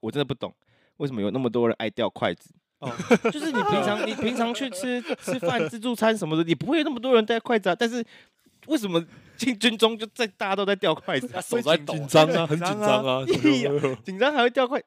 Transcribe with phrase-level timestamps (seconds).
[0.00, 0.54] 我真的不懂
[0.96, 2.52] 为什么有那么多人爱掉筷子。
[2.80, 2.90] 哦，
[3.30, 7.76] 就是你平常你平常去吃吃饭自助餐什么的，也不会有那么多人带筷子啊。
[7.78, 8.04] 但是
[8.66, 9.04] 为什么
[9.36, 11.28] 进军中就在大家都在掉筷子？
[11.32, 13.24] 他手在抖，紧张啊，很紧张啊，
[14.04, 14.82] 紧张还会掉筷。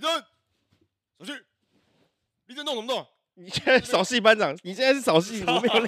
[0.00, 1.36] 立正，
[2.46, 3.06] 立正，动什么动？
[3.36, 5.86] 你现在扫戏班长，你现在是扫戏，我没有理。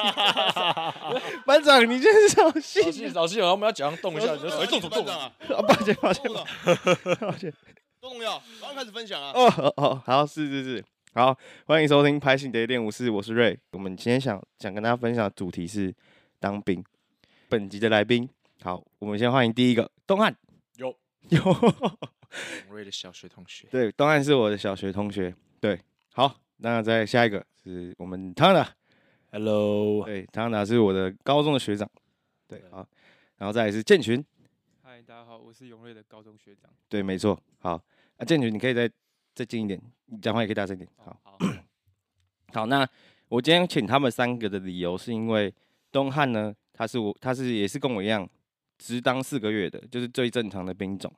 [1.47, 5.33] 班长，你现在是扫戏，扫戏，扫戏，然后我们要脚上动一下，你就哎，动什么动啊？
[5.49, 6.25] 抱歉，抱歉，
[7.21, 7.53] 抱歉。
[8.01, 9.33] 多重要，马上开始分享啊！
[9.35, 10.85] 哦哦，好，是是是，
[11.15, 11.37] 好，
[11.67, 13.57] 欢迎收听拍戏的练舞室，我是瑞。
[13.71, 15.95] 我们今天想想跟大家分享的主题是
[16.41, 16.85] 当兵。
[17.49, 18.29] 本集的来宾，
[18.63, 20.35] 好，我们先欢迎第一个东汉。
[20.77, 20.97] 有
[21.29, 21.41] 有，
[22.71, 23.69] 瑞的小学同学。
[23.71, 25.33] 对，东汉是我的小学同学。
[25.61, 25.81] 对，
[26.13, 26.41] 好。
[26.59, 28.67] 那再下一个是我们汤达
[29.31, 31.89] ，Hello，对，汤达是我的高中的学长，
[32.49, 32.87] 对，好，
[33.37, 34.25] 然后再来是建群，
[34.83, 37.73] 嗨，大家好，我是永瑞的高中学长，对，没错，好，
[38.17, 38.91] 啊，建群，你可以再
[39.35, 41.39] 再近一点，你讲话也可以大声一点，好，好，
[42.55, 42.89] 好，那
[43.29, 45.55] 我今天请他们三个的理由是因为
[45.93, 48.27] 东汉呢，他是我，他是也是跟我一样，
[48.79, 51.13] 只当四个月的，就是最正常的兵种，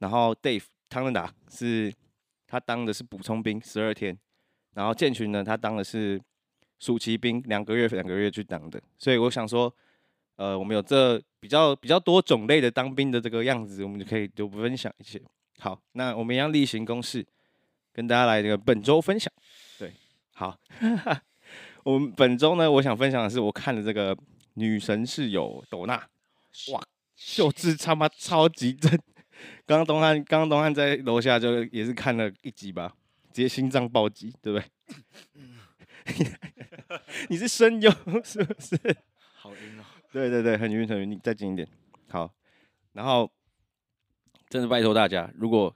[0.00, 1.90] 然后 Dave 汤达是
[2.46, 4.18] 他当的是补充兵，十二天。
[4.74, 6.20] 然后建群呢，他当的是
[6.78, 9.74] 暑期兵，两个月两个月去当的，所以我想说，
[10.36, 15.20] 呃，我们有这比较比较多种类的当兵的这个样子，我们就可以就分享一些。
[15.58, 17.26] 好，那我们一样例行公事，
[17.92, 19.30] 跟大家来这个本周分享。
[19.78, 19.92] 对，
[20.32, 20.58] 好，
[21.84, 24.16] 我们本周呢，我想分享的是我看的这个
[24.54, 25.96] 女神室友斗娜，
[26.72, 26.82] 哇，
[27.16, 28.90] 秀智他妈超级正。
[29.66, 32.94] 刚刚东汉，刚刚东汉在楼下就也是看了一集吧。
[33.32, 34.66] 直接心脏暴击，对不对？
[37.28, 37.90] 你是声优
[38.24, 38.76] 是不是？
[39.34, 39.84] 好晕哦。
[40.12, 41.10] 对对对，很晕很晕。
[41.10, 41.66] 你再近一点。
[42.08, 42.32] 好，
[42.92, 43.30] 然后
[44.48, 45.74] 真的拜托大家，如果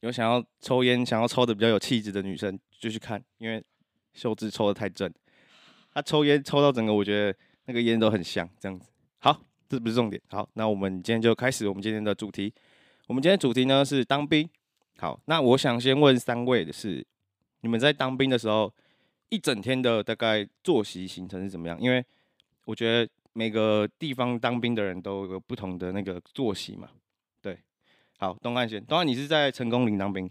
[0.00, 3.64] 有想要抽烟、想要抽的比较有气质的女生，就去看，因为
[4.14, 5.12] 秀智抽的太正。
[5.94, 8.88] 她抽烟抽到整个，我觉得那个烟都很香，这样子。
[9.18, 10.20] 好，这不是重点。
[10.30, 12.52] 好，那我们今天就开始我们今天的主题。
[13.06, 14.48] 我们今天的主题呢是当兵。
[15.00, 17.06] 好，那我想先问三位的是，
[17.60, 18.74] 你们在当兵的时候，
[19.28, 21.80] 一整天的大概作息行程是怎么样？
[21.80, 22.04] 因为
[22.64, 26.90] 我觉得每个地方当兵的人都有不同的那个作息嘛。
[27.40, 27.56] 对，
[28.18, 30.28] 好，东汉先，东汉你是在成功岭当兵？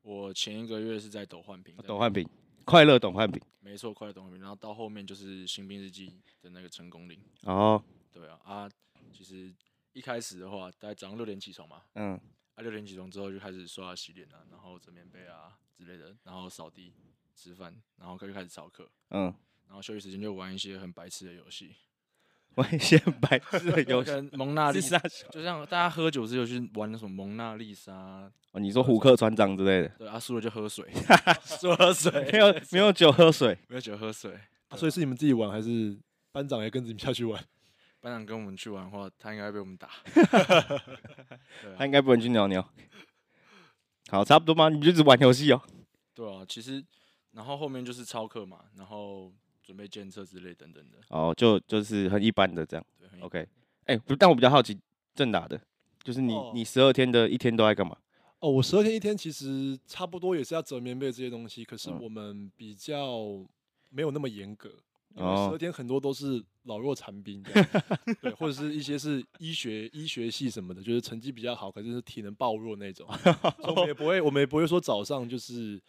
[0.00, 2.26] 我前一个月是在斗焕平，斗焕平，
[2.64, 4.40] 快乐斗焕平，没错，快乐斗焕平。
[4.40, 7.20] 然后到后面就是新兵日记的那个成功岭。
[7.42, 8.70] 哦，对啊，啊，
[9.12, 9.52] 其实
[9.92, 11.82] 一开始的话，大概早上六点起床嘛。
[11.96, 12.18] 嗯。
[12.58, 16.92] 啊，六点起床之后就开始刷牙洗脸啊，然后整棉被啊之类的，然后扫地、
[17.36, 18.90] 吃饭，然后就开始操课。
[19.10, 19.32] 嗯，
[19.68, 21.76] 然后休息时间就玩一些很白痴的游戏，
[22.56, 24.98] 玩一些很白痴的游戏， 蒙娜丽莎，
[25.30, 27.92] 就像大家喝酒之后去玩那什么蒙娜丽莎。
[28.50, 29.88] 哦，你说虎克船长之类的？
[29.98, 30.84] 对，啊，输了就喝水，
[31.60, 34.34] 说喝水，没有没有酒喝水，没有酒喝水。
[34.68, 35.96] 啊，所以是你们自己玩，还是
[36.32, 37.40] 班长也跟着你们下去玩？
[38.00, 39.90] 班长跟我们去玩的话，他应该被我们打。
[41.76, 42.66] 他应该不能去尿尿。
[44.10, 44.68] 好，差不多吗？
[44.68, 45.62] 你就只玩游戏哦。
[46.14, 46.84] 对啊，其实，
[47.32, 49.32] 然后后面就是操课嘛，然后
[49.62, 50.98] 准备监测之类等等的。
[51.08, 52.86] 哦，就就是很一般的这样。
[52.98, 53.38] 对，OK。
[53.84, 54.78] 哎、欸，不，但我比较好奇
[55.14, 55.60] 正打的，
[56.02, 57.96] 就是你、哦、你十二天的一天都在干嘛？
[58.40, 63.18] 哦，我十二天一天其实差不多也是要折棉被这些东西，可是我们比较
[63.90, 64.70] 没有那么严格。
[65.18, 67.42] 十二天很多都是老弱残兵，
[68.20, 73.08] 对，或者是一些是医学医学系什么的，就是成绩比较好，可是是体能暴弱那种。
[73.64, 75.80] 我们也不会，我们也不会说早上就是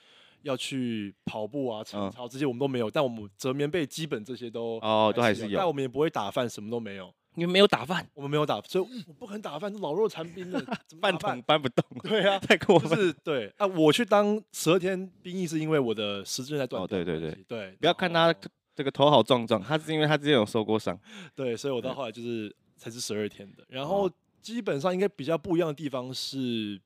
[0.44, 2.90] 要去跑步啊、晨操这些我们都没有。
[2.90, 5.58] 但我们折棉被基本这些都哦都还是有。
[5.58, 7.14] 但我们也不会打饭，什么都没有。
[7.36, 9.72] 因为没有打饭，我们没有打，所以我不肯打饭。
[9.76, 10.60] 老弱残兵的，
[11.00, 11.86] 饭桶搬不动。
[12.02, 13.00] 对啊， 太过分。
[13.00, 16.84] 是，对啊，我去当十二天兵役是因为我的十字韧带断。
[16.84, 18.34] 哦，对对对对，不要看他。
[18.80, 20.98] 这个头好壮壮，他是因为他之前有受过伤，
[21.36, 23.66] 对，所以我到后来就是才是十二天的。
[23.68, 24.10] 然后
[24.42, 26.80] 基本上应该比较不一样的地方是，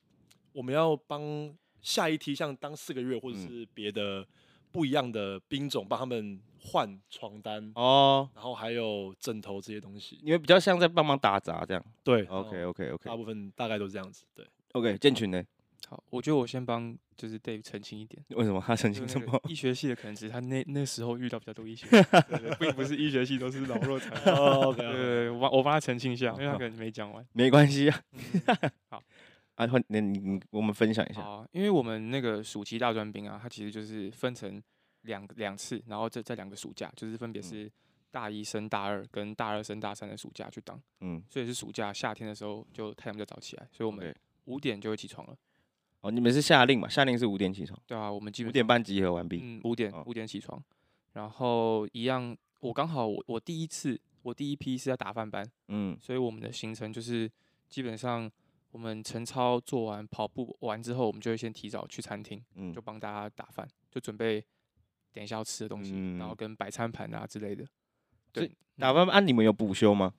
[0.52, 1.22] 我们要帮
[1.80, 4.26] 下一梯，像当四个月或者是别的
[4.72, 11.84] 不一样的兵种，帮他们换床单哦，然后还有枕头这些东西，因为比较像在帮忙打杂这样。
[12.02, 14.24] 对，OK OK OK，大部分大概都是这样子。
[14.34, 15.40] 对，OK，建群呢？
[15.86, 19.40] 好，我觉得我先帮就是 Dave 澄清一点，为什么他澄清什么？
[19.48, 22.08] 医学系的可能只是他那那时候遇到比较多医学系，
[22.58, 24.10] 并不是医学系都是老弱残。
[24.34, 27.26] 哦，对对，我帮我帮他澄清一下，因为他可能没讲完。
[27.32, 28.00] 没关系啊。
[28.90, 29.02] 好，
[29.54, 31.22] 啊，那你你我们分享一下。
[31.22, 34.62] 好，因为我们那个暑期大专兵啊，它其实就是分成
[35.02, 37.70] 两两次，然后这这两个暑假就是分别是
[38.10, 44.14] 大一升大二跟大二升大三的暑假去当，嗯，所以是暑假夏天的时候就太阳比较早起来，所以我们
[44.46, 45.36] 五点就会起床了。
[46.04, 46.86] 哦，你们是夏令嘛？
[46.86, 49.40] 夏令是五点起床，对啊，我们基本五点半集合完毕。
[49.42, 50.62] 嗯，五点哦五点起床，
[51.14, 57.30] 然后一样，我刚好我我第一次我第一批是在打饭班，嗯，所以我们的行程就是
[57.70, 58.30] 基本上
[58.70, 64.44] 我们晨操做完跑步完之后，我们就会先提早去餐厅，嗯就帮大家打饭，就准备
[65.10, 67.64] 等一下要吃的东西，然后嗯跟摆餐盘啊之类的。
[68.34, 70.12] 所以对，打饭班，啊，你们有补休吗？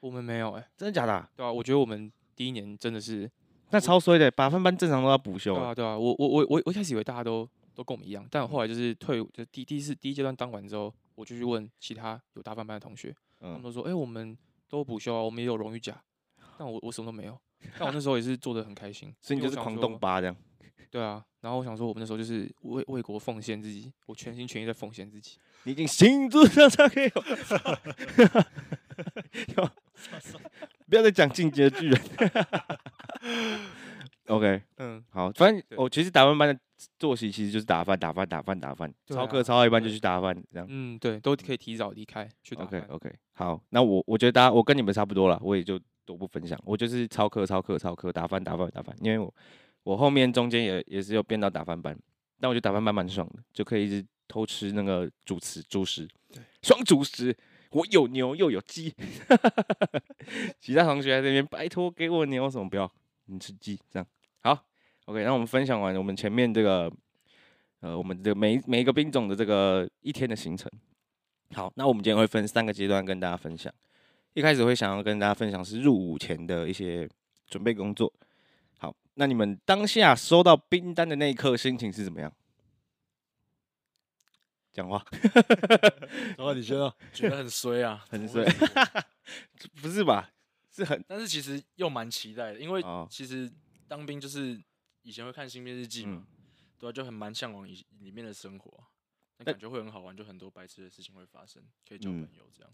[0.00, 1.30] 我们没有哎、真的假的啊？
[1.36, 3.30] 对啊，我觉得我们第一年真的是，
[3.72, 5.58] 那超衰的，八分班正常都要补休欸。
[5.58, 14.36] 对啊对啊，我我我我我一开始以为大家都都跟我们一样，但我后来就是退伍，就第第一次第一阶段当完之后，我就去问其他有大分班的同学，他们嗯，都说，哎、我们
[14.68, 15.98] 都补休啊，我们也有荣誉奖，
[16.58, 17.36] 但我我什么都没有，
[17.78, 20.36] 但我那时候也是做的很开心，所以你就是狂动八这样。
[20.90, 25.38] 对啊，然后我想说，我们那时候就是为为国奉献自己，我全心全意在奉献自己。
[25.64, 27.22] 你已经心智上才可以有。
[30.88, 32.00] 不要再讲进击的巨人。
[34.28, 35.78] OK，嗯，好，反正对。
[35.78, 36.58] 我、其实打饭班的
[36.98, 40.66] 作息其实就是打饭、打饭、打饭、打饭，对操课啊操到一半就去打饭，这样。
[40.70, 42.88] 嗯，对，都可以提早离开去打 OK 饭。
[42.90, 49.32] OK，好，那我我觉得大家我跟你们差不多了，我也就都不分享，我就是超课、超课、超课，打饭、打饭、打饭，因为我
[49.82, 51.96] 我后面中间也也是有变到打饭班，
[52.40, 57.36] 但我觉得打饭班蛮爽的，就可以一直偷吃那个主食主食对，双主食，
[57.72, 58.94] 我有牛又有鸡，
[60.60, 62.90] 其他同学在这边拜托给我牛什么不要，
[63.32, 64.06] 你吃鸡这样
[64.42, 64.66] 好。
[65.06, 66.92] OK，那我们分享完我们前面这个，
[67.80, 70.70] 呃，我们的每每一个兵种的这个一天的行程。
[71.54, 73.72] 好，那我们今天会分三个阶段跟大家分享。
[74.34, 77.08] 一开始会想要跟大家分享是入伍前的一些
[77.46, 78.12] 准备工作。
[78.78, 82.32] 好，那你们当下收到兵单的那一刻心情是怎么样？
[84.72, 85.04] 讲话
[86.38, 88.42] 然后你觉得，觉得很衰啊， 很衰，
[89.82, 90.30] 不是吧？
[90.74, 93.50] 是很但是其实又蛮期待的，因为哦其实
[93.86, 94.60] 当兵就是
[95.02, 96.26] 以前会看《新兵日记》嘛，嗯
[96.78, 98.84] 对啊，就很蛮向往以里面的生活啊，
[99.38, 102.72] 那但感觉会很好玩，就很多白痴的事情会发生，可以交朋嗯友这样，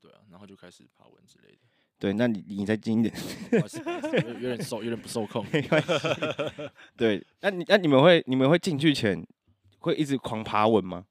[0.00, 1.58] 对啊，然后就开始爬文之类的，
[1.98, 3.14] 对，那你你再近一点，
[3.50, 5.88] 不好意思不好意思有有点受有点不受控， 没关系。
[6.96, 9.26] 对，那你那你们会你们会进去前
[9.78, 11.06] 会一直狂爬文吗？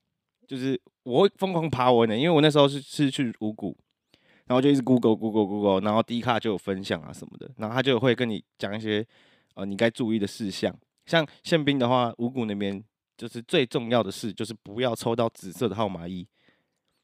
[0.48, 3.78] 就是我会疯狂爬文的、因为我那时候是是去五股，
[4.48, 9.06] 然后就一直 Google Google Google，然后 D 卡就有分享啊什么的，然后他就会跟你讲一些
[9.56, 10.74] 呃你该注意的事项。
[11.06, 12.84] 像宪兵的话，五谷那边
[13.18, 16.28] 就是最重要的事就是不要抽到紫色的号码一，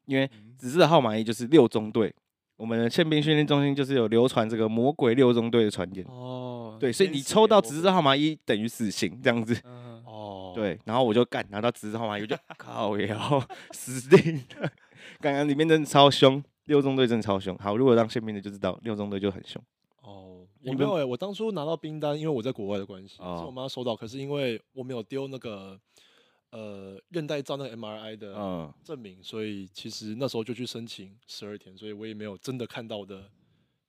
[0.05, 2.13] 因为紫色的号码一就是六中队。
[2.55, 9.59] 我们的宪兵训练中心就是有流传这个魔鬼六中队的传言，哦，对，所以你抽到紫色号码一等于死刑这样子。
[9.65, 14.71] 嗯，哦，对，然后我就干拿到紫色号码一，我就靠 然后死定了。
[15.19, 17.57] 刚刚里面真的超凶，六中队真的超凶。
[17.57, 19.61] 好，如果当宪兵的就知道，六中队就很凶。
[20.01, 25.79] 哦，我没有哎、我当初拿到兵单，因为我在国外的关系，是哦我妈收到，可是因为我没有丢那个
[26.51, 33.29] 呃韧带照那个 MRI 的嗯，证明，所以其实那时候就去申请十二天，所以我也没有真的看到我的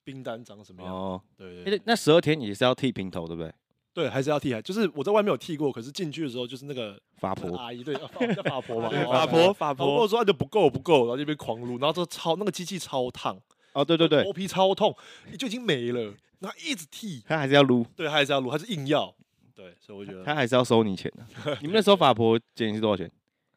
[0.05, 0.95] 兵单长什么样。
[0.95, 3.53] 哦，对那十二天也是要剃平头，对不对？
[3.95, 13.41] 对，还是要剃还就是我在外面有剃过，可是进去的时候就是那个法婆，阿姨 对，啊法叫法婆嘛，法婆法法婆我婆，说那就不够不够，然后就边狂撸，然后这超那个机器超烫，
[13.73, 14.95] 啊，对对对头，皮超痛，
[15.39, 19.15] 就已经没了，然后一直剃，他还是要撸，对，他还是要撸，他是硬要，
[19.55, 21.57] 对，所以我觉得他还是要收你钱的。
[21.63, 23.09] 你们那时候法婆剪你是多少钱？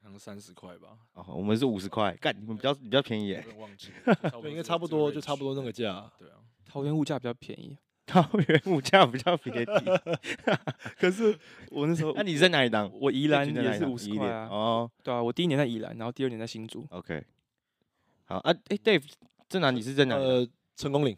[0.03, 3.43] 可能三十块吧，哦，我们是五十块，干你们比较比较便宜耶。
[3.57, 6.09] 忘记了， 差不多对，应该差不多，就差不多那个价。
[6.19, 6.35] 对啊，
[6.65, 7.75] 桃园物价比较便宜。
[8.07, 9.65] 桃园物价比较便宜。
[10.97, 11.37] 可是
[11.69, 12.89] 我那时候那你在哪里当？
[12.99, 14.47] 我宜兰也是五十宜兰块啊。
[14.49, 16.87] 哦对啊，我第一年在宜兰，然后第二年在新竹。
[16.89, 17.21] ，OK。
[18.25, 19.03] 好啊，哎，Dave
[19.49, 19.69] 在哪？
[19.71, 20.15] 你是在哪？
[20.15, 21.15] 呃，成功岭，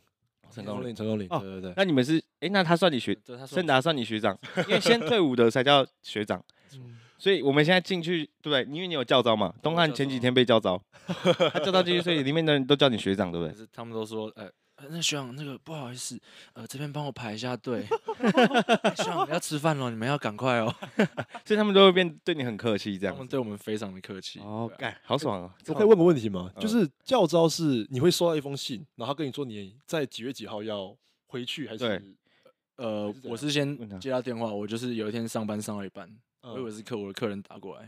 [0.51, 0.93] 成功岭。
[0.95, 1.73] 成功岭，哦对对对。
[1.77, 6.43] 那你们是哎，那他算你学，对他说盛达算你学长，因为先退伍的才叫学长。
[6.75, 8.63] 嗯，所以我们现在进去，对不对？
[8.75, 10.79] 因为你有教招嘛，东汉前几天被教招，
[11.51, 13.55] 他叫到进去，所以里面的人都叫你学长，对不对？
[13.55, 14.47] 是他们都说，呃，
[14.79, 16.19] 呃那学长，那个不好意思，
[16.53, 17.85] 呃，这边帮我排一下队，
[18.95, 20.73] 学长要吃饭了，你们要赶快哦。
[21.45, 23.27] 所以他们都会变对你很客气这样他们样。
[23.27, 24.39] 对我们非常的客气。
[24.39, 25.53] 哦，干，好爽啊！
[25.67, 26.51] 我可以问个问题吗？
[26.55, 30.95] 嗯就是教招是你会收到一封信，然后他跟你说你在几月几号要
[31.27, 32.15] 回去，还对是？
[32.77, 36.09] 呃是，我是先接到电话，我就是有一天上班上到一半，
[36.41, 37.81] 我以为嗯是客我的客人打过来，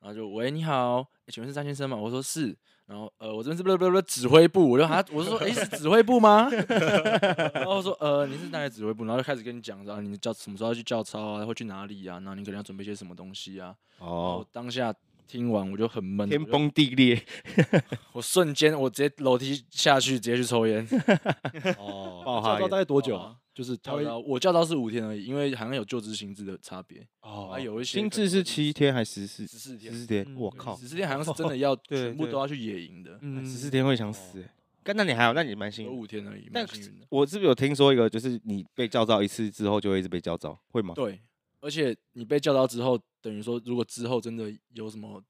[0.00, 1.96] 然后就喂你好，欸请问是张先生吗？
[1.96, 2.56] 我说是，
[2.88, 6.48] 然后呃我这边是不是不是不是指挥部，我就哈我就说哎、欸、是指挥部吗？
[7.52, 9.04] 然后我说呃你是哪里指挥部？
[9.04, 12.14] 然后就开始跟你讲啊你叫什么时候要去教操啊，会去哪里啊？
[12.20, 13.74] 然后你可能要准备些什么东西啊？
[14.00, 14.94] 然后哦，当下
[15.26, 17.22] 听完我就很闷，天崩地裂，
[18.14, 20.88] 我瞬间我直接楼梯下去，直接去抽烟。
[21.78, 23.36] 哦，爆教招大概多久爆啊？
[23.58, 29.46] 就是他会教我教到是五天而已，因为好像有就职薪资的差别，哦还有一些薪资是七天还是十四？
[29.48, 34.48] 十四天十，四天，嗯我靠，十四天好像是真的 要全部都要去野营的，嗯，十四天会想死欸。
[34.84, 35.98] 但那你还好，那你蛮幸有运。
[35.98, 37.06] 五天而已，但蛮幸运的。
[37.08, 40.94] 我是不是有听说一个，就是你被叫招一次之后，就会一直被叫招，会吗？
[40.94, 41.20] 对，
[41.60, 45.20] 而且你被叫到之后，等于说如果之后真的有什么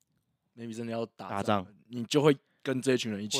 [0.54, 3.38] ，maybe 真的要打打仗仗，你就会跟这一群人一起。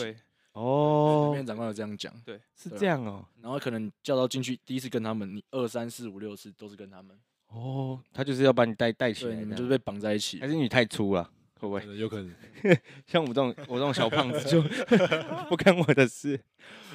[0.59, 3.25] 哦，边长官有这样讲，对是这样哦。
[3.41, 7.17] 然后可能叫到进去第一次跟他们，你二三四五六次都是跟他们，
[7.49, 10.41] 哦，他就是要把你带带起对，来，你们就是被绑在一起。
[10.41, 10.49] 还。
[10.49, 11.23] 是你太粗了，
[11.61, 11.97] 会不会？
[11.97, 12.35] 有可能。
[13.07, 14.61] 像我这种我这种小胖子就
[15.49, 16.41] 不干我的事。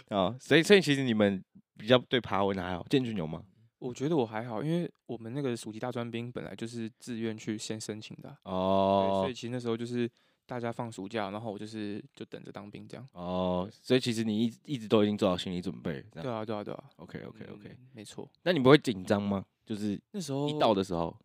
[0.09, 1.41] 啊，所以所以其实你们
[1.77, 3.41] 比较对爬文还好，建军有吗？
[3.79, 10.09] 我觉得我还好，因为我们那个暑期大专兵本来就是自愿去先申请的啊、对，所哦以其实那时候就是
[10.45, 13.07] 大家放暑假，然后我就是就等着当兵这样。
[13.13, 16.03] 哦，所以其实你一一直都已经做好心理准备。
[16.11, 16.83] 对啊，对啊，对啊。
[16.97, 18.29] OK OK OK，嗯没错。
[18.43, 19.45] 那你不会紧张吗？
[19.65, 21.15] 就是那时候一到的时候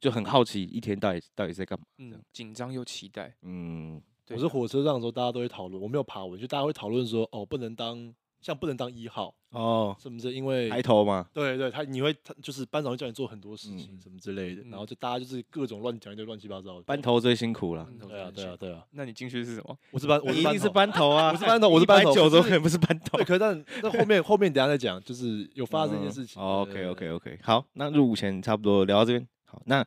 [0.00, 1.86] 就很好奇，一天到底到底在干嘛？
[1.98, 3.34] 嗯，紧张又期待。
[3.42, 8.14] 嗯，我是火车上的时候，大家都会讨论，我没有爬文，就大家会讨论说，哦，不能当，
[8.46, 10.32] 像不能当一号，哦，是不是？
[10.32, 16.82] 因为抬头嘛，对对，他你会他就是班长会叫你做很多事嗯情什么之类的，嗯然后就大家就是各种乱讲一堆乱七八糟的。
[16.82, 17.84] 班头最辛苦了。
[17.90, 19.76] 嗯对啊对啊对啊，那你进去是什么？
[19.90, 21.32] 我是班我一定是班头啊！
[21.32, 23.24] 我是班头我是班头九怎么可能不是班头对，？
[23.26, 26.40] 可是但那后面后面等下再讲，就是有发生一件事情。
[26.40, 29.26] OK 对 OK OK，好，那入伍前差不多聊到这边。
[29.46, 29.84] 好，那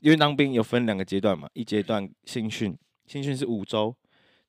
[0.00, 3.94] 因为当兵有分两个阶段嘛，一阶段新训，新训是五周，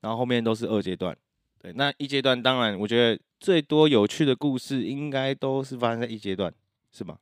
[0.01, 1.15] 然后后面都是二阶段。
[1.63, 6.53] 对，那一阶段当然我觉得最多有趣的故事应该都是发生在一阶段，
[6.91, 7.17] 是吗？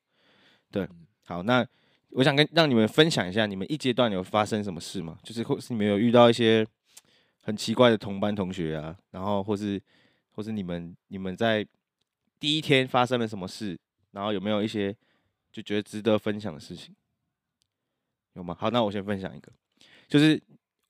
[0.72, 0.90] 对，
[1.26, 1.64] 好，那
[2.10, 5.20] 我想跟让你们分享一下，你们一阶段有发生什么事吗？
[5.22, 6.66] 就是或是你们有遇到一些
[7.42, 9.80] 很奇怪的同班同学啊，然后或是
[10.32, 11.64] 或是你们你们在
[12.40, 13.80] 第一天发生了什么事，
[14.10, 14.92] 然后有没有一些
[15.52, 16.96] 就觉得值得分享的事情？
[18.34, 18.58] 有吗？
[18.60, 19.52] 好，那我先分享一个，
[20.08, 20.42] 就是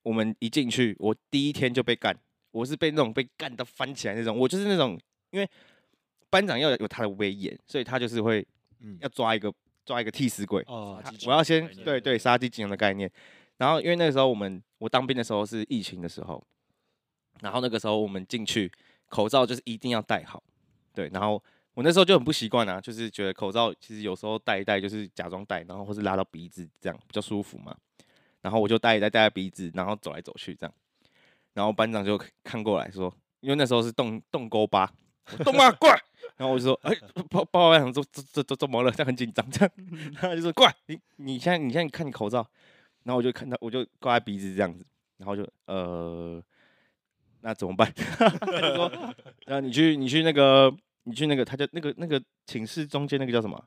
[0.04, 2.18] 我们一进去，我第一天就被干，
[2.52, 5.00] 我是被那种被干到翻起来那种，我就是那种，
[5.32, 5.50] 因为
[6.30, 8.46] 班长要有他的威严，所以他就是会
[8.80, 9.54] 嗯要抓一个
[9.86, 13.12] 抓一个替死鬼，哦我要先对对杀鸡儆猴的概念。
[13.58, 16.44] 然后因为那个时候我们我当兵的时候是疫情的时候，
[17.42, 18.72] 然后那个时候我们进去
[19.08, 20.42] 口罩就是一定要戴好，
[20.94, 21.10] 对。
[21.14, 21.42] 然后
[21.74, 27.76] 我那时候就很不习惯啊，就是觉得口罩其实有时候戴一戴就是假装戴，然后或是拉到鼻子这样比较舒服嘛。
[28.42, 30.74] 然后我就戴一戴戴在鼻子，然后走来走去这样。
[31.54, 34.92] 然后班长就看过来说，因为那时候是洞洞沟疤，
[35.38, 36.02] 我 洞疤过来。
[36.38, 36.96] 然后我就说，哎，
[37.30, 38.92] 报报班长说这这这怎么了？
[38.92, 39.72] 他很紧张这样。
[40.14, 42.48] 然后他就说过来，你你现在你现在看你口罩。
[43.04, 44.86] 然后我就看到，我就挂在鼻子这样子，
[45.18, 46.42] 然后就呃，
[47.42, 47.92] 那怎么办？
[47.96, 48.90] 他就说，
[49.46, 50.72] 然后你去你去那个
[51.04, 53.64] 你去那个，他就那个那个寝室中间那个叫什么？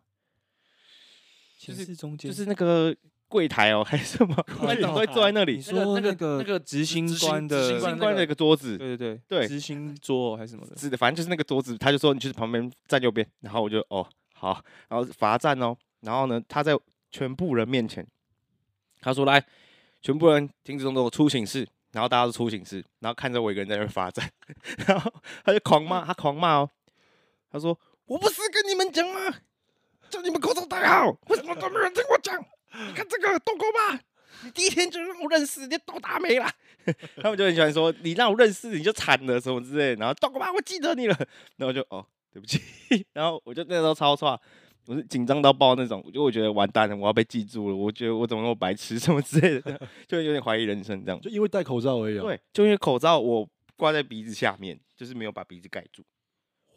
[1.59, 2.95] 就是是中间，就是那个
[3.29, 4.35] 柜台哦， 还是什么？
[4.59, 5.57] 会坐在那里？
[5.57, 16.79] 你，说那个那个那个执行行官的执行官的一个桌子，对对对对，执行桌还是什么的，是的，反正就是那个桌子，他就说你去旁边站右边，然后我就哦好，然后罚站哦，然后呢他在
[17.11, 18.07] 全部人面前，
[19.01, 19.45] 他说来，
[20.01, 24.29] 全部人停止动作，出寝室，然后大家都出寝室，然后看着我一个人在那罚站，
[24.87, 25.13] 然后
[25.45, 26.71] 他就狂骂，他狂骂哦，
[27.51, 29.35] 他说我不是跟你们讲吗？
[30.11, 32.45] 叫你们口罩戴好，为什么都没有人听我讲？
[32.89, 34.01] 你看这个洞沟吧，
[34.45, 36.47] 你第一天就让我认识，你都打没了。
[37.17, 41.17] 他们就很喜欢说你让我认识你就惨了什么之类的，然后洞沟吧，我记得你了，
[41.57, 42.61] 然后就哦对不起，
[43.15, 44.39] 然后我就那时候超差，
[44.87, 51.19] 我是紧张到爆那种，我就我觉得完蛋了，我要被记住了，我觉得我怎么那么白痴什么之类的， 就有点怀疑人生这样。
[51.21, 52.23] 就因为戴口罩而已啊。
[52.23, 56.05] 对，就因为口罩我挂在鼻子下面，就是没有把鼻子盖住，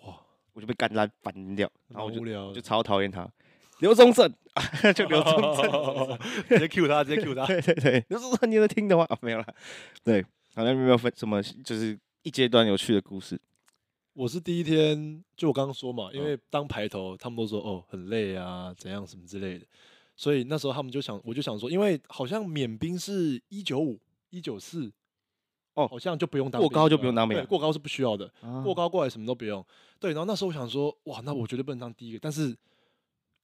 [0.06, 0.16] 哇，
[0.54, 3.30] 我就被干烂翻掉，然后我就蛮无聊就超讨厌他，
[3.80, 4.34] 刘宗正，
[4.96, 6.18] 就刘宗正。
[6.50, 7.46] 直接 Q 他，直接 Q 他。
[7.46, 9.46] 对对对，就是说你有听的话、啊，没有啦。
[10.04, 10.24] 对，
[10.56, 13.40] 好像有没有分什么，就是一阶段有趣的故事？
[14.14, 19.66] 我是第一天，就我刚刚说嘛，因嗯为当排头，他们都说哦很累啊，怎样什么之类的，
[20.16, 24.00] 所以那时候他们就想，我就想说，因为好像免兵是一九五、
[24.32, 24.92] 一九四，
[25.76, 29.64] 哦好像就不用当过高就不用当兵过高是不需要的，啊过高过来什么都不用。
[30.00, 32.58] 对，然后那时候我想说，哇，那我绝对不能当第一个，但是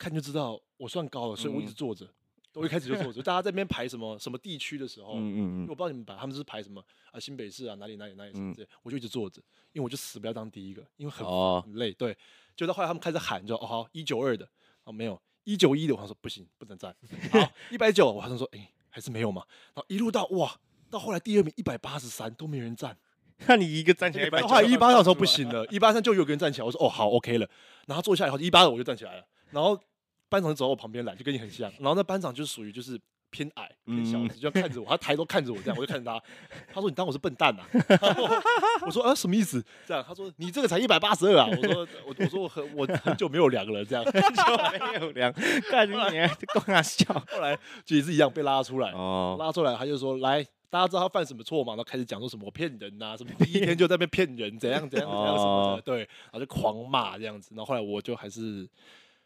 [0.04, 2.08] 看就知道我算高了，所以我一直嗯坐着，
[2.54, 7.20] 我一开始就坐着，大家在那边排什么什么地区的时候，嗯嗯嗯，我不知道你们排，他们是排什么啊？
[7.20, 9.42] 新北市啊，哪里哪里哪里什么嗯之类，我就一直坐着，
[9.72, 11.94] 因为我就死不要当第一个，因为很哦，很累。
[11.94, 12.16] 对，
[12.56, 14.48] 就到后来他们开始喊，就哦好一九二的，
[14.84, 16.96] 哦没有一九一的，我想说不行，不能站。
[17.32, 19.44] 好一百九，我好像说哎、还是没有嘛。
[19.74, 22.96] 然后一路到哇到后来第二名一百八十三都没人站，
[23.48, 27.50] 那你一个站起来， 后来一八二的时候不行了，一八三就有个人站起来，我说哦好 OK 了，
[27.88, 29.80] 然后坐下来以后一八二我就站起来了，然后
[30.34, 33.00] 班长就走到我旁边来，就跟你很像， 然后那班长就是属于就是。
[33.36, 36.22] 偏矮，偏小，就看着我，他抬头看着我，这样我就看着他。
[36.72, 37.66] 他说：“你当我是笨蛋啊？”
[38.86, 45.34] 我说：“啊，什么意思？”这样他说：“你这个才一百八十二啊！”我说：“我我说我很我很久没有量了，这样 很久没有量，
[45.72, 55.98] 干你娘，光他笑。”后来就也是一样被拉出来，哦，拉出来他就说：“来，大家知道他犯什么错嘛？”然后开始讲说什么我骗人呐，什么第一天就在那边骗人，怎样怎样怎样什么的，对，
[56.32, 57.50] 然后就狂骂这样子。
[57.56, 58.70] 然后后来我就还是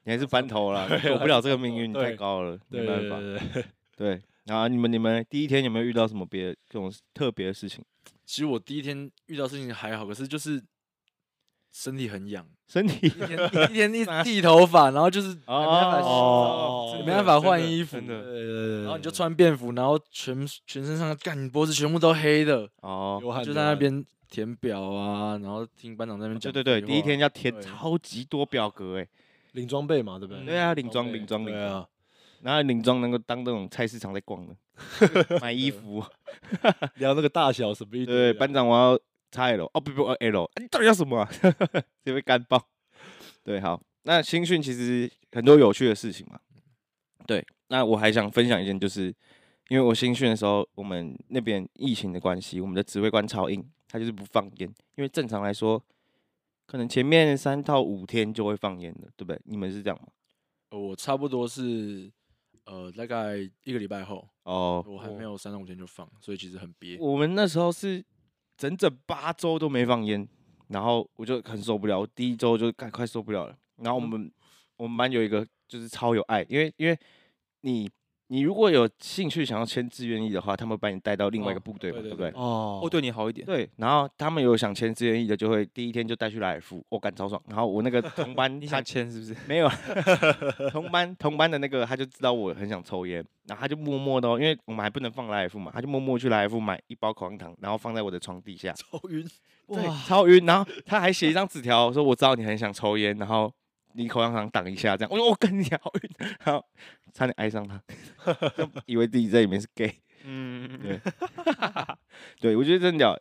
[0.08, 3.18] 你还是翻头了， 躲不了这个命运，太高了，没办法。
[3.98, 7.84] 对，然后你们你们第一天有没有遇到什么别的这种特别的事情？
[8.26, 10.64] 其实我第一天遇到事情还好，可是就是
[11.74, 13.38] 身体很痒， 身体一天
[13.70, 29.08] 一天一剃头发，然后就是没办法洗，没办法换衣服的，然后你就穿便服，然后全全身上干脖子全部都黑的，哦，就在那边填表啊，然后听班长在那边讲，对对对，第一天要填超级多表格哎，
[29.58, 30.46] 领装备嘛，对不对？
[30.46, 31.88] 对啊，领装领装领啊。
[32.44, 34.56] 然后领装能够当那种菜市场在逛的，
[35.42, 36.04] 买衣服，
[36.98, 38.06] 聊那个大小什么？
[38.06, 39.00] 对，班长我要
[39.32, 41.30] XL 哦不不 L，你到底要什么啊？
[42.06, 42.64] 就会干爆。
[43.44, 46.40] 对，好，那新训其实很多有趣的事情嘛。
[47.26, 49.06] 对，那我还想分享一件，就是
[49.70, 55.84] 因为我新训的时候，我们那边疫情的关系，我们的指挥官超硬，他就是不放烟，因为正常来说，
[56.68, 59.42] 可能前面三到五天就会放烟的，对不对？
[59.46, 60.08] 你们是这样吗？
[60.70, 62.12] 我差不多是。
[62.66, 66.98] 呃，大概一个礼拜后哦，我还没有三到五天就放，所以其实很憋。
[67.00, 68.04] 我们那时候是
[68.58, 70.28] 整整八周都没放烟，
[70.68, 73.58] 然后我就很受不了，我第一周就快快受不了了。
[73.78, 74.32] 然后我们、嗯、
[74.76, 77.00] 我们班有一个就是超有爱，因为因为
[77.62, 77.90] 你。
[78.30, 82.30] 你如果有兴趣想要签志愿役的话，他们会把你带到另外一个部队嘛，对不对？
[82.36, 83.46] 哦，会对你好一点。
[83.46, 87.42] 对，然后他们有想签志愿役的，就会第一天就带去来福，我感超爽。
[87.48, 89.36] 然后我那个同班， 你想签是不是？
[89.48, 89.70] 没有，
[90.72, 98.74] 同班同班的那个他就知道我很想抽烟，然后他就默默的，因为我们还不能放来福嘛，他就默默去来福买一包口香糖，然后放在我的床底下。
[98.74, 99.26] 超晕，
[99.70, 100.46] 对，超晕。
[100.46, 103.50] 然后他还写一张纸条说：“我知道你很想抽烟，然后。”
[103.98, 106.64] 你口香糖挡一下，这样我说我跟你好运，然后
[107.14, 107.82] 差点爱上他，
[108.56, 110.00] 就 以为自己在里面是 gay。
[110.24, 111.02] 嗯，对，
[112.40, 113.20] 对我觉得真的屌。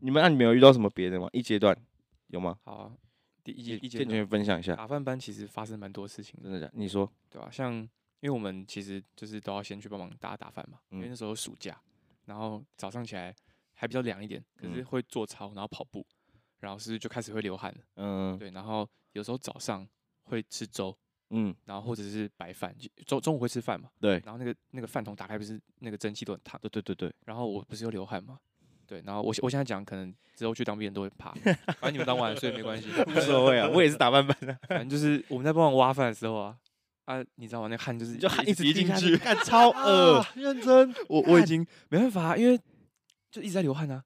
[0.00, 1.28] 你们那你们有遇到什么别的吗？
[1.32, 1.76] 一阶段
[2.26, 2.58] 有吗？
[2.64, 2.92] 好啊，
[3.44, 4.74] 第一阶一阶段分享一下。
[4.74, 6.72] 打饭班其实发生蛮多事情，真的假的？
[6.74, 7.48] 你说对吧？
[7.52, 7.88] 像因
[8.22, 11.80] 为我们其实就是都要先去帮忙打打饭嘛，因为那时候暑假，
[12.24, 13.32] 然后早上起来
[13.74, 16.04] 还比较凉一点，可是会做操，然后跑步，
[16.58, 17.72] 然后是就开始会流汗。
[17.94, 18.88] 嗯，对，然后。
[19.12, 19.86] 有时候早上
[20.24, 20.96] 会吃粥，
[21.30, 22.74] 嗯，然后或者是白饭，
[23.06, 28.38] 中中午会吃饭嘛，对，然后那个那个饭桶打开不是那个蒸汽都很烫，对对对对，然后我不是又流汗嘛，
[28.86, 31.32] 对，然后我我现在讲可能之后去当兵人都会怕，
[31.80, 36.56] 反正你们当晚所以没关系， 无所谓啊，我也是打饭班的，反正就是我们在帮忙挖饭的时候啊，
[37.04, 37.68] 啊，你知道吗？
[37.68, 42.58] 那汗就是就汗一直滴进去，看超 恶，认真，我我已经没办法，因为
[43.30, 44.02] 就一直在流汗啊，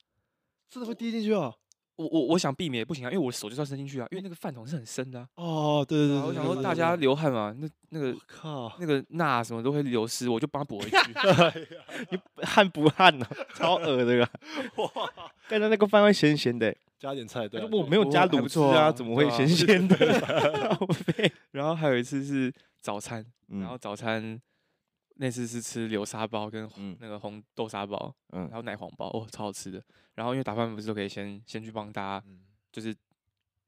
[0.71, 1.55] 真的会滴进去啊。
[1.97, 5.29] 我我我想避免也不行啊，因为我手就是要伸进去啊，因为那个饭桶是很深的啊。
[5.37, 10.97] 哦，对对对，我想说大家流汗嘛，那那个靠，那个钠什么都会流失，我就帮他补回去。
[12.11, 13.27] 你汗不汗呢？
[13.55, 14.31] 超恶的啊！
[14.77, 14.89] 哇，
[15.49, 17.63] 但是那个饭会咸咸的，加点菜对。
[17.71, 19.97] 我没有加卤汁啊，怎么会咸咸的？
[21.53, 24.41] 然后还有一次是早餐，然后早餐。
[25.19, 26.69] 那次是吃流沙包跟
[27.01, 29.83] 那个红豆沙包，嗯，然后奶黄包，哦，超好吃的。
[30.15, 32.27] 然后因为打饭不是都可以先先去帮大家，
[32.71, 32.95] 就是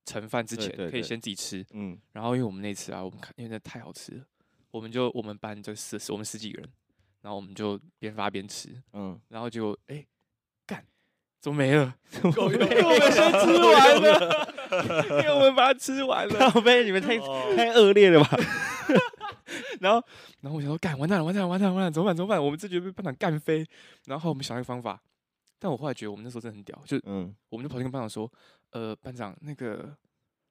[0.07, 1.99] 盛饭之前可以先自己吃，嗯。
[2.13, 4.25] 然后因为我们那次啊，我们看因为那太好吃了，
[4.71, 6.71] 我们就我们班就十我们十几个人，
[7.23, 9.19] 然后我们就边发边吃，嗯。
[9.29, 10.05] 然后就哎，
[10.67, 10.85] 干，
[11.41, 11.95] 怎么没了？
[12.23, 14.53] 我们先吃完了，
[15.23, 16.51] 因为我们把它吃完了。
[16.51, 17.19] 宝贝，你们太
[17.57, 18.37] 太恶劣了吧？
[19.83, 20.03] 然后，
[20.41, 22.17] 然后我想说，干，完蛋了，完蛋了，完蛋了，完蛋了，怎么办？
[22.17, 22.43] 怎么办？
[22.45, 23.67] 我们这局被班长干飞。
[24.07, 25.01] 然后我们想一个方法，
[25.59, 28.31] 但我后来觉得我们那时候真的很屌，就嗯，我们就跑去跟班长说，
[28.71, 29.97] 呃，班长，那个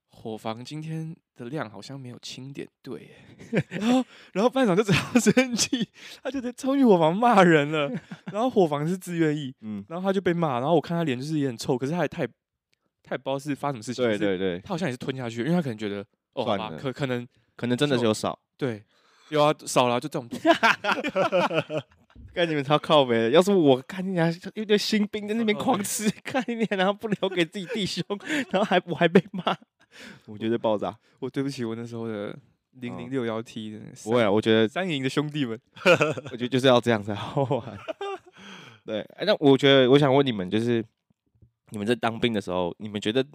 [0.10, 3.12] 伙房今天的量好像没有清点对。
[3.70, 5.88] 然后，然后班长就 只好生气，
[6.24, 7.90] 他就在冲去伙房骂人了。
[8.32, 10.60] 然后伙房是自愿意，嗯，然后他就被骂。
[10.60, 12.26] 然后我看他脸就是也很臭，可是他也太，
[13.04, 14.04] 他也不知道是发什么事情。
[14.04, 18.38] 对对对，他好像也是吞下去，因为他可能觉得，哦，可可能可能真的是有少。
[18.58, 18.84] 对，
[19.30, 20.28] 有啊，少了、啊、就这种。
[22.34, 28.04] 看你们超靠北，要是我看你俩一堆新兵在那边狂吃，看你俩然后不留给自己弟兄，
[28.52, 29.56] 然后还我还被骂，
[30.28, 30.96] 我觉得爆炸。
[31.20, 32.38] 我对不起我那时候的
[32.74, 33.80] 零零六幺 T 的。
[34.04, 35.60] 不会啊，我觉得三营的兄弟们，
[36.32, 37.78] 我觉得就是要这样才好玩。
[38.86, 40.84] 对，哎，那我觉得我想问你们，就是
[41.70, 43.26] 你们在当兵的时候，你们觉得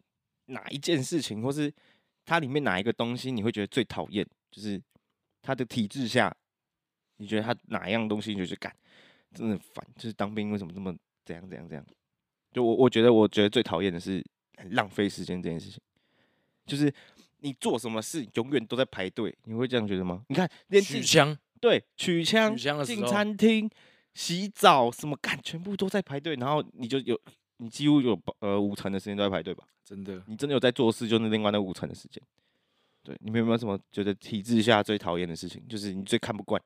[0.47, 1.73] 哪一件事情，或是
[2.25, 4.25] 它里面哪一个东西，你会觉得最讨厌？
[4.51, 4.81] 就是
[5.43, 6.35] 它的体制下，
[7.17, 8.75] 你觉得他哪一样东西你就是干，
[9.35, 9.87] 真的很烦？
[9.97, 11.85] 就是当兵为什么这么怎样怎样怎样？
[12.53, 14.25] 就我我觉得，我觉得最讨厌的是
[14.57, 15.81] 很浪费时间这件事情，
[16.65, 16.93] 就是
[17.41, 20.25] 你做什么事永远都在排队，你会这样觉得吗？
[20.29, 23.69] 你看，连取枪，对，取枪，进餐厅。
[24.15, 27.19] 洗澡什么干，全部都在排队，然后你就有，
[27.57, 29.65] 你几乎有呃五成的时间都在排队吧？
[29.83, 32.23] 真的，你真的有在做事，就是另外那五成的时间。
[33.03, 35.63] 对，你们有没有什么觉得体制下最讨厌的事情？
[35.69, 36.61] 就是你最看不惯？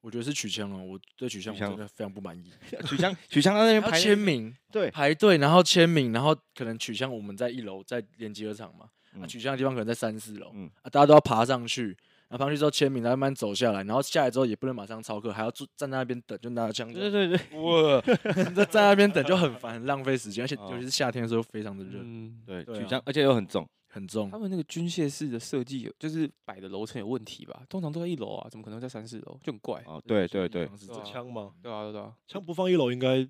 [0.00, 2.50] 我觉得是取枪哦，我对取枪真的非常不满意。
[2.88, 11.96] 取枪，取枪在那边排签名，对，排队，然后签名，然后可能取枪，我们在一楼，在连集合场嘛，嗯、啊，取枪的地方可能在三四楼，嗯，啊，大家都要爬上去。
[12.30, 16.90] 然后上去之后签名，然后慢慢走下来，然后下来之后也不能马上操课，还要坐站在那边等，就拿着枪。
[16.92, 18.00] 对对对，哇，
[18.54, 21.98] 在在那边等就很烦，很浪费时间，而且尤其是夏天的时候非常的热。
[22.00, 24.30] 嗯，对，取枪，而且又很重，很重。
[24.30, 27.62] 他们那个军械室的设计有，就是摆的楼层有问题吧？
[27.68, 29.38] 通常都在一楼啊，怎么可能在三四楼？
[29.42, 29.82] 就很怪。
[29.86, 31.52] 哦，对对对，这枪吗？
[31.62, 33.28] 对啊对啊，枪不放一楼应该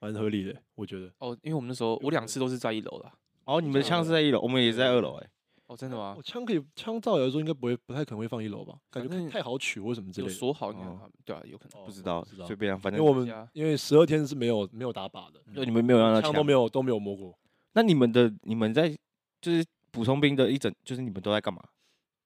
[0.00, 1.10] 蛮合理的，我觉得。
[1.18, 3.10] 哦，因为我们那时候我两次都是在一楼的。
[3.44, 5.30] 哦，你们的枪是在一楼，我们也是在二楼，哎。
[5.66, 6.14] 哦，真的吗？
[6.16, 8.76] 我枪可以，枪照理来说应该不会，不太可能会放一楼吧？
[8.90, 10.32] 感觉太好取或什么之类的。
[10.32, 10.72] 锁好，
[11.24, 11.84] 对啊，有可能。
[11.84, 17.38] 不知道，随便，反正因为我们因为十二天是没有没有打靶的，就你们没有让他枪都没有都没有摸过。
[17.74, 18.88] 那你们的你们在
[19.40, 21.62] 就是普通兵的一整，就是你们都在干嘛？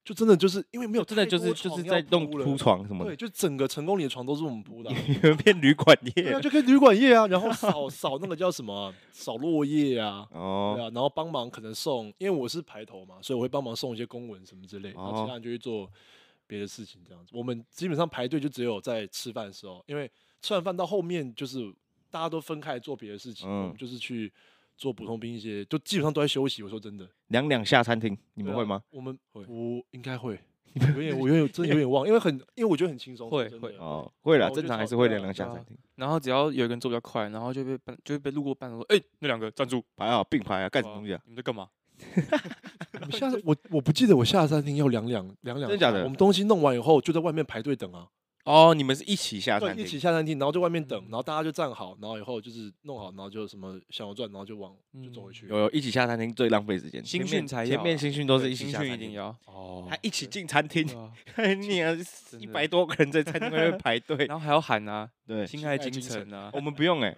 [0.04, 3.10] 就真的就是因为没有，真的就是就是在弄铺床什么的。
[3.12, 7.26] 对，就整个成功里的床都是我们铺的，你们变旅馆业，对啊，就跟旅馆业啊。
[7.26, 15.90] 然后扫扫那个叫什么，扫落叶啊，哦，对啊，然后帮忙可能送，因为我是排头嘛，所以我会帮忙送一些公文什么之类，然后其他人就去做
[16.46, 17.30] 别的事情这样子。
[17.32, 20.10] 我们基本上排队就只有在吃饭的时候，因为
[20.42, 21.72] 吃完饭到后面就是
[22.10, 24.30] 大家都分开做别的事情，我们就是去。
[24.76, 26.62] 做普通兵一些，就基本上都在休息。
[26.62, 28.82] 我说真的，两两下餐厅，你们会吗？
[28.90, 30.38] 我们会，我应该会。
[30.74, 33.30] 有点，我有点真的有点忘，因为很，因为我觉得很轻松。
[33.30, 35.76] 会会哦，会了，正常还是会两两下餐厅。
[35.94, 41.20] 然后只要有一个人做比较快，然后就被就会被路过半路说：“哎，那两个站住，排好并排啊，干什么东西啊？
[41.26, 41.68] 你们在干嘛？”
[43.12, 46.02] 下次我我不记得我下餐厅要两两两两，真的假的？
[46.02, 48.08] 我们东西弄完以后就在外面排队等啊。
[48.44, 55.46] 哦，你们是一起下餐厅，一起下餐厅，然后在外面等，然后大家就站好，然后以后就是弄好，然后就什么想要转，然后就往就走回去。
[55.48, 60.86] 有有，一起下餐厅最浪费时间，新训才前面新训都是一起下餐厅，一定要 哦，还一起进餐厅，
[61.60, 61.96] 你啊，
[62.38, 67.16] 一百多个人在餐厅外面 排队，然后还要喊啊，对，亲爱精诚啊，我们不用哎，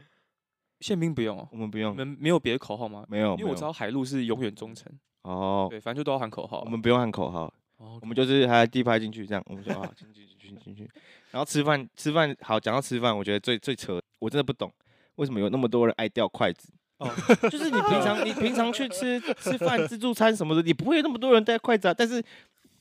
[0.80, 3.04] 宪兵不用，我们不用，你们没有别的口号吗？
[3.08, 4.92] 没有，因为我知道海陆是永远忠诚。
[5.22, 7.52] 哦，对，反正就都要喊口号，我们不用喊口号，
[8.00, 10.88] 我们就是还第一排进去这样，我们说啊，进进去进去。
[11.30, 12.60] 然后吃饭，吃饭好。
[12.60, 14.72] 讲到吃饭，我觉得最最扯，我真的不懂
[15.16, 16.70] 为什么有那么多人爱掉筷子。
[16.98, 17.10] 哦，
[17.50, 21.94] 就是你平常你平常去吃吃饭自助餐什么的，你不会有那么多人带筷子啊。
[21.96, 22.22] 但是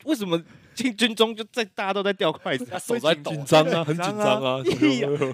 [0.05, 0.41] 为什么
[0.73, 2.65] 进军中就在大家都在掉筷子？
[2.79, 4.63] 手在紧张啊，很紧张啊，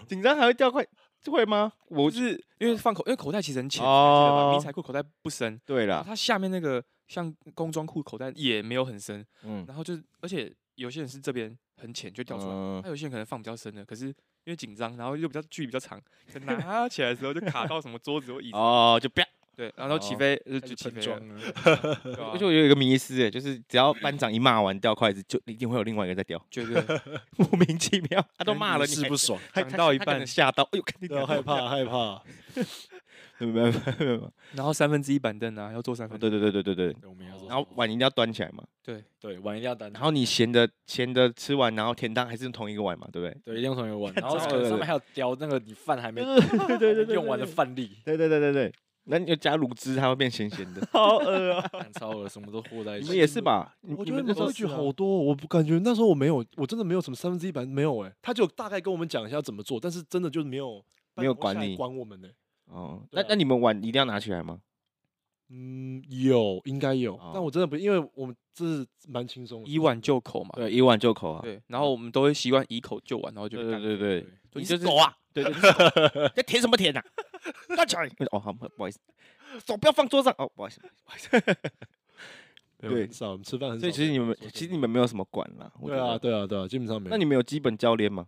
[0.08, 0.84] 紧张还会掉筷，
[1.26, 1.72] 会吗？
[1.90, 5.62] 我是因为放口，因为口袋其实很浅哦，迷彩裤口袋不深。
[5.64, 9.24] 对了，它下面那个像工装裤口袋也没有很深。
[9.44, 11.58] 嗯，然后就是而且有些人是这边。
[11.78, 14.14] 很浅就掉出来，他有些人可能放比较深的，可是因
[14.46, 16.00] 为紧张，然后又比较距离比较长，
[16.46, 19.24] 拿起来的时候就卡到什么桌子或椅子哦，就啪，
[19.56, 21.20] 对，然后起飞就起飞了。
[22.32, 26.80] 而且我有一个迷思，哎，就是只要班长一骂完掉筷子，就一定会有另外一个在掉， 绝对
[27.38, 32.22] 莫名其妙，他都骂了你是不爽，讲到一半吓到，哎呦，肯定害怕害怕。
[33.46, 36.20] 没有没有，然后三分之一板凳啊，要坐三分。
[36.20, 36.96] 对对对对对对。
[37.48, 38.64] 然后碗一定要端起来嘛。
[38.84, 39.92] 对对，碗一定要端。
[39.92, 43.42] 然后你咸的咸的吃完，然后甜汤还是用同一个碗嘛，对不对？
[43.44, 44.14] 对，一定用同一个碗。
[44.18, 46.22] 然后上面还有雕那个你饭还没
[46.78, 47.98] 对对对用完的饭粒。
[48.06, 48.74] 对对对对对。
[49.06, 50.88] 那你要加卤汁，它会变咸咸的。
[50.94, 51.72] 好恶啊！
[52.00, 53.06] 超恶，什么都和在一起。
[53.06, 53.76] 你们也是吧？
[53.98, 62.30] 我觉得那规矩好多，我不感觉那时候我没有，我真的没有什么三分之一板没有哎，他就大概跟我们讲一下怎么做，但是真的就是没有没有管你管我们呢。
[62.72, 64.60] 哦，那那你们碗一定要拿起来吗？
[65.50, 67.20] 嗯，有，应该有。
[67.34, 70.52] 但我真的不，因为我们这是蛮轻松，以碗就口嘛。
[70.56, 71.42] 对，以碗就口啊。
[71.44, 75.14] 对，然后我们都会习惯以口就碗，然后就对对对，你是狗啊？
[75.34, 75.54] 对对，
[76.36, 77.02] 在舔什么舔呐？
[77.76, 78.10] 站起来！
[78.32, 79.00] 哦，好，不好意思，
[79.66, 80.34] 手不要放桌上。
[80.38, 81.58] 哦，不好意思，不好意思。
[82.80, 83.82] 对，少吃饭很少。
[83.82, 85.72] 所以其实你们其实你们没有什么管啦。
[85.86, 87.12] 对啊，对啊，对啊，基本上没有。
[87.12, 88.28] 那你们有基本教练吗？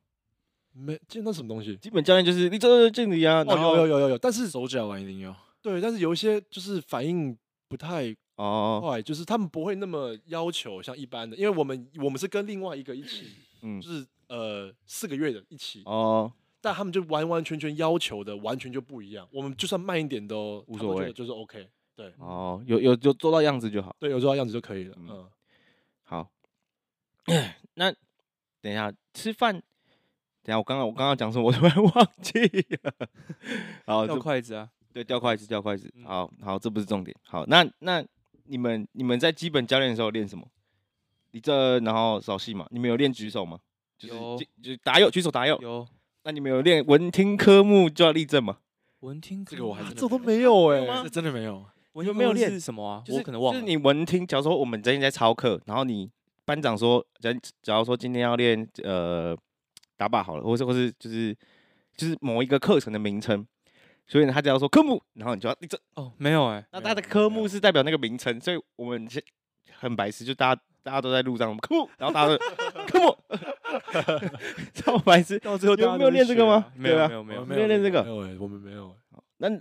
[0.73, 13.27] 没见到什么东西，基本教练就是你这这里啊，哦有有有有有，但是手脚啊一定要，对，但是有一些就是反应不太哦快，就是他们不会那么要求像一般的，因为我们我们是跟另外一个一起，
[13.61, 19.27] 嗯，就是呃四个月的一起哦，但他们就完完全全要求的完全就不一样。
[19.31, 21.69] 我们就算慢一点都无所谓，就是 OK。
[21.95, 23.95] 对，哦，有有有做到样子就好。
[23.99, 24.95] 对，有做到样子就可以了。
[24.97, 25.29] 嗯，嗯
[26.01, 26.31] 好。
[27.75, 27.91] 那
[28.61, 29.61] 等一下吃饭，
[30.43, 32.39] 等下我刚刚我刚刚讲什么，我突然 忘记
[32.83, 32.93] 了。
[33.85, 35.91] 好，掉筷子啊，对，掉筷子，掉筷子。
[36.05, 37.15] 好好，这不是重点。
[37.23, 38.03] 好，那那
[38.45, 40.45] 你们你们在基本教练的时候练什么？
[41.31, 42.67] 你这，然后扫戏嘛。
[42.69, 43.57] 你们有练举手吗？
[43.97, 45.57] 就是有就打右举手打右。
[45.61, 45.87] 有。
[46.25, 48.57] 那你们有练文听科目就要立正吗？
[48.99, 51.65] 文听这个我还真的这都没有哎，这真的没有。
[51.93, 53.01] 文听没有练是什么啊？
[53.05, 53.59] 就是我可能忘了。
[53.59, 56.09] 就是你文听，假如说我们今天在操课，然后你
[56.45, 59.35] 班长说，假假如说今天要练呃
[59.97, 61.35] 打靶好了，或是或是就是
[61.95, 63.45] 就是某一个课程的名称，
[64.07, 65.79] 所以呢他只要说科目，然后你就要你这。
[65.95, 69.21] 哦，没有哎，那他的科目是代表那个名称，所以我们先
[69.71, 72.37] 很白痴，就大家大家都在路上科目，然后大家都
[72.87, 73.17] 科目，
[74.73, 75.39] 超白痴。
[75.39, 76.65] 到最后有没有练这个吗？
[76.75, 78.03] 没有没有没有没有练这个。
[78.03, 78.95] 没有哎，我们没有。
[79.37, 79.59] 那我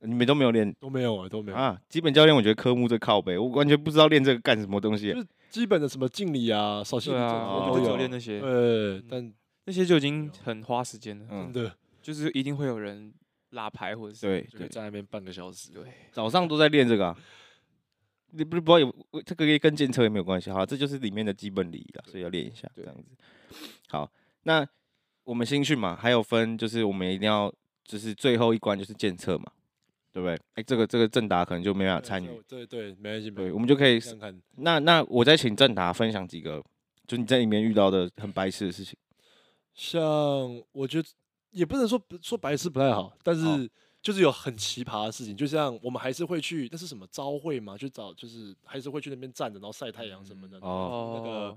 [0.00, 1.80] 你们都没有练，都没有啊，都没有啊。
[1.88, 5.12] 基本教练我觉得科目最靠背，我完全不知道练这个干什么东西。
[5.12, 8.40] 就是基本的什么敬礼啊、扫兴啊，都有练那些。
[8.40, 9.32] 对，但
[9.64, 11.26] 那些就已经很花时间了。
[11.28, 13.12] 真的，就是一定会有人
[13.50, 15.72] 拉牌或者是对对，在那边半个小时。
[15.72, 17.16] 对，早上都在练这个。
[18.32, 20.50] 你不是不知道有这个可以跟检测也没有关系。
[20.50, 23.04] 好，这就是里面的基本礼仪了，所以要练一下这样子。
[23.88, 24.10] 好，
[24.42, 24.66] 那
[25.24, 27.50] 我们新训嘛，还有分就是我们一定要
[27.84, 29.46] 就是最后一关就是检测嘛。
[30.16, 30.40] 对不对？
[30.54, 32.42] 哎，这个这个正达可能就没办法参与。
[32.48, 33.30] 对对，没关系。
[33.30, 34.42] 对，我们就可以看看。
[34.56, 36.64] 那那我再请正达分享几个，
[37.06, 38.96] 就你在里面遇到的很白痴的事情。
[39.74, 40.02] 像
[40.72, 41.06] 我觉得
[41.50, 45.36] 也不能说说白痴不太好，但是就是有很奇葩的事情。
[45.36, 47.76] 就像我们还是会去，那是什么朝会嘛？
[47.76, 50.56] 去找就是还是会去那边站着，然后晒太阳什么的。
[50.60, 51.12] 哦。
[51.18, 51.56] 那个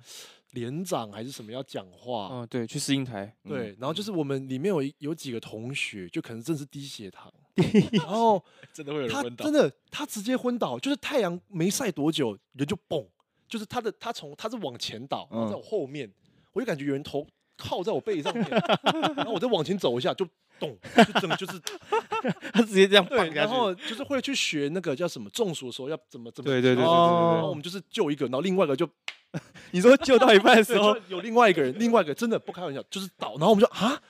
[0.51, 2.27] 连长还是什么要讲话？
[2.33, 3.33] 嗯，对，去试音台。
[3.47, 7.31] 对，然后就是我们里面有有几个同学，就可能真是低血糖。
[7.91, 13.05] 然后 真的会有人昏倒，真的他直接昏倒，就是太阳没晒多久，人就蹦，
[13.47, 16.09] 就是他的他从他是往前倒，然后在我后面，
[16.53, 17.25] 我就感觉有人头
[17.57, 18.47] 靠在我背上面，
[19.15, 20.25] 然后我再往前走一下就
[20.59, 21.59] 咚，就整个就是
[22.53, 26.87] 他直接这样对，然后就是会去学那个叫什么中暑的时候要怎么怎么，对对对对，然
[27.41, 28.87] 后我们就是救一个，然后另外一个就
[29.71, 34.01] 你说救到一半的时候有另外一个人，另外一个真的不开玩笑就是倒，然后我们就啊。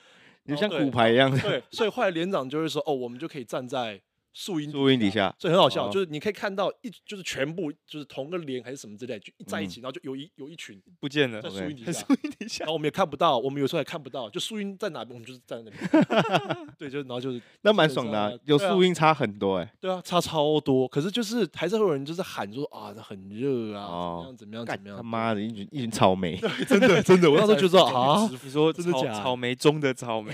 [0.49, 4.01] 就像骨牌一样的，对，所以后来连长就会说，哦，我们就可以站在
[4.39, 29.11] 树荫树荫底下，所以很好笑，就是你可以看到一，就是全部就是同个脸还是什么之类，就一在一起，然后就有一有一群不见了，在树荫底下， 树荫底下，然后我们也看不到，我们有时候也看不到，就树荫在哪边，我们就是站在那边， 对，就然后就是那蛮爽的，有树荫差很多哎，对啊，差超多，可是就是还是会有人就是喊说啊，很热啊，怎么样怎么样怎么样，他妈的一群一群草莓， 真的真的，我那时候就知道啊，你说真的假？
[29.21, 30.31] 草莓中的草莓，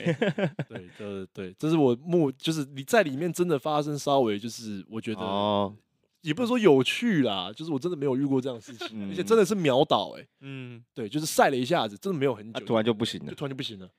[0.69, 4.85] 对对对，这是我目就是你在里面真的发生稍微就是。
[4.89, 5.75] 我觉得哦，
[6.21, 13.89] 也不是说有趣啦，就是我真的没有遇过这样的事情，而且真的是秒倒哎，嗯，对，就是晒了一下子，真的没有很久，突然就不行了，就突然就不行了，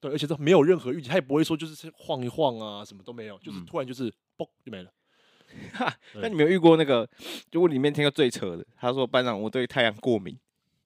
[0.00, 4.90] 对，而且都没有任何预警，他也不会说就是晃一晃啊，什么都没有，就是突然就是嘣就没了。
[6.20, 7.08] 那你没有遇过那个？
[7.50, 10.36] 就我里面听到最扯的，他说班长我对太阳过敏，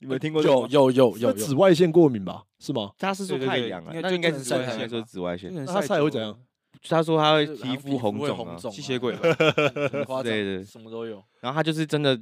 [0.01, 0.43] 你没有听过？
[0.43, 2.45] 有有有有紫外线过敏吧？
[2.59, 2.93] 是吗？
[2.99, 6.39] 他是说太阳啊，那应该是晒太阳说紫外线，那他晒会怎样？
[6.89, 9.15] 他说他会皮肤红肿啊，吸血鬼，
[10.23, 11.23] 对对，什么都有。
[11.41, 12.17] 然后他就是真的，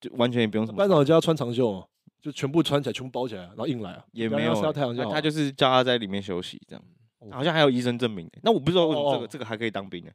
[0.00, 0.78] 就完全也不用什么。
[0.78, 1.88] 班长就要穿长袖，
[2.20, 4.04] 就全部穿起来，全部包起来，然后硬来啊。
[4.12, 5.10] 也没有晒太阳就好。
[5.12, 6.84] 他就是叫他在里面休息，这样。
[7.30, 8.30] 好像还有医生证明。
[8.42, 10.10] 那我不知道为什么这个这个还可以当兵呢？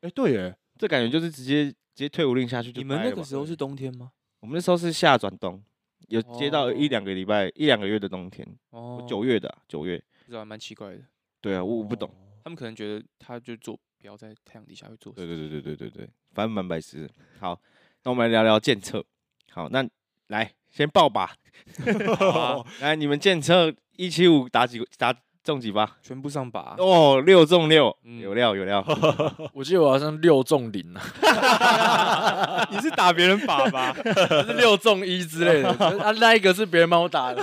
[0.00, 2.80] 哎，对耶，这感觉就是直接直接退伍令下去就。
[2.80, 4.12] 你们那个时候是冬天吗？
[4.40, 5.62] 我们那时候是夏转冬，
[6.08, 8.46] 有接到一两个礼拜一两个月的冬天。
[8.70, 11.02] 哦，九月的九月，这还蛮奇怪的。
[11.40, 12.10] 对啊，我我不懂。
[12.42, 15.12] 他们可能觉得他就做不要在太阳底下会做。
[15.12, 17.08] 对对对对对对对，反正蛮白痴。
[17.40, 17.60] 好，
[18.04, 19.04] 那我们来聊聊检测。
[19.50, 19.86] 好，那
[20.28, 21.34] 来先报吧。
[22.18, 25.96] 好， 来你们检测一七五打几打中几发？
[26.02, 26.76] 全部上靶。
[26.78, 28.84] 哦，六中六，有料有料。
[29.54, 32.68] 我记得我好像六中零啊。
[32.70, 33.96] 你是打别人靶吧？
[34.44, 35.70] 是六中一之类的。
[35.70, 37.42] 啊，那一个是别人帮我打的。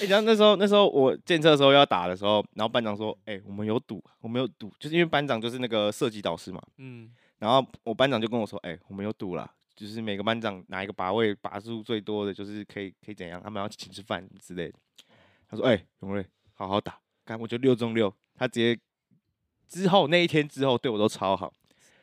[0.00, 7.10] 哎，然后那时候那时候我建测的时候要打的时候，然后班长说：“哎，我们有赌，我们有赌，就是因为班长就是那个设计导师嘛。”嗯。
[7.38, 14.78] 然后我班长就跟我说：“哎，我们有赌啦，就是每个班长拿一个靶位靶数最多的，就是可以可以怎样，他们要请吃饭之类的。”
[15.48, 18.78] 他说：“哎，永瑞，好好打，看我就六中六。”他直接
[19.68, 21.52] 之后那一天之后对我都超好。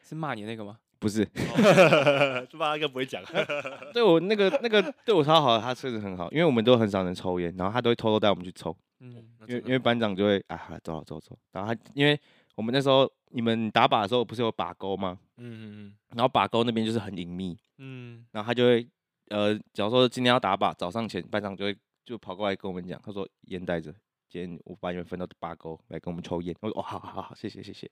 [0.04, 0.78] 是骂你那个吗？
[1.00, 1.28] 不是，
[2.50, 2.70] 是吧？
[2.70, 3.22] 他应该不会讲。
[3.94, 8.76] 对我那个那个对我超好的，他确实很好，因为我们都很少能抽烟，然后他都会偷偷带我们去抽。
[9.02, 9.16] 嗯，
[9.48, 12.20] 因为因为班长就会啊，走走走，然后他因为
[12.56, 15.20] 我们那时候你们打靶的时候不是有靶钩吗？
[15.38, 18.88] 嗯嗯嗯，然后靶钩那边就是很隐秘，嗯，然后他就会
[19.30, 23.94] 呃，假如说今天要打靶，早上前班长就会就跑过来跟我们讲，他说烟带着。
[24.36, 27.90] 今天我把你们分到八沟来跟我们抽烟，我说哦，好好好，谢谢谢谢，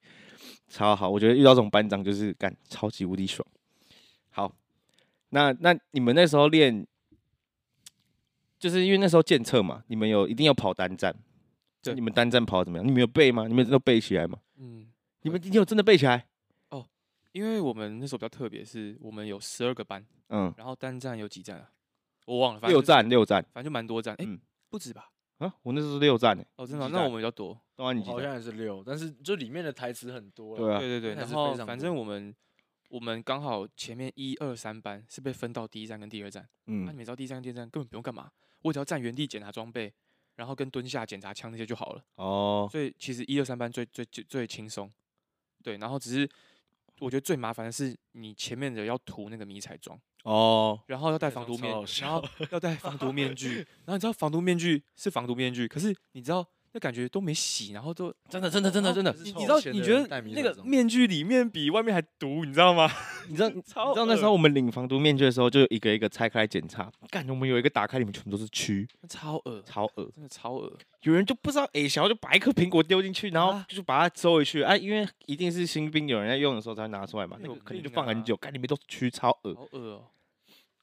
[0.67, 3.47] 超好，我觉得遇到这种班长就是干超级无敌爽。
[4.29, 4.53] 好，
[5.29, 6.85] 那那你们那时候练，
[8.59, 11.15] 就是因为那时候检测嘛，你们有一定要跑单站，
[11.81, 12.85] 就你们单站跑得怎么样？
[12.85, 13.47] 你们有背吗？
[13.47, 14.37] 你们都背起来吗？
[14.57, 16.27] 嗯，你们你有真的背起来？
[16.71, 16.85] 哦，
[17.31, 21.71] 因为我们那时候比较特别，是我们有十二个班，嗯，然后单站有几站啊？
[22.25, 24.27] 我忘了，六站六站，反正就蛮多站，哎，
[24.67, 25.09] 不止吧？
[25.43, 32.33] 啊，我那时候是六站诶，哦，真的，那我们比较多，好像也是六，但是就里面的台词很多，对啊，对对对，然后反正我们
[32.89, 39.93] 我们刚好前面一二三班是被分到第一站跟第二站，嗯，那你们知道第一站跟第二站根本不用干嘛，我只要站原地检查装备，
[40.35, 44.91] 然后跟蹲下检查枪那些就好了，哦，所以其实一二三班最最最最轻松，
[45.61, 46.29] 对，然后只是
[46.99, 49.99] 我觉得最麻烦的是你前面的要涂那个迷彩装。
[50.23, 62.89] 哦，然后要戴防毒面，然后要戴防毒面具， 然后你知道防毒面具是防毒面具，可是你知道那感觉都没洗，然后都真的真的真的真的，你你知道你觉得那个面具里面比外面还毒，你知道吗？
[63.29, 70.75] 你知道你知道那时候我们领防毒面具的时候，就一个一个拆开来检查，感觉，我们有一个打开里面全部都是蛆，超恶超恶，真的超恶。
[71.03, 80.03] 有人就不知道哎，想要就把一颗苹果丢进去，然后就把它收回去，哎，因为一定是新兵有人在用的时候才会拿出来嘛，那个肯定就放很久，看里面都是蛆，超恶，好恶哦。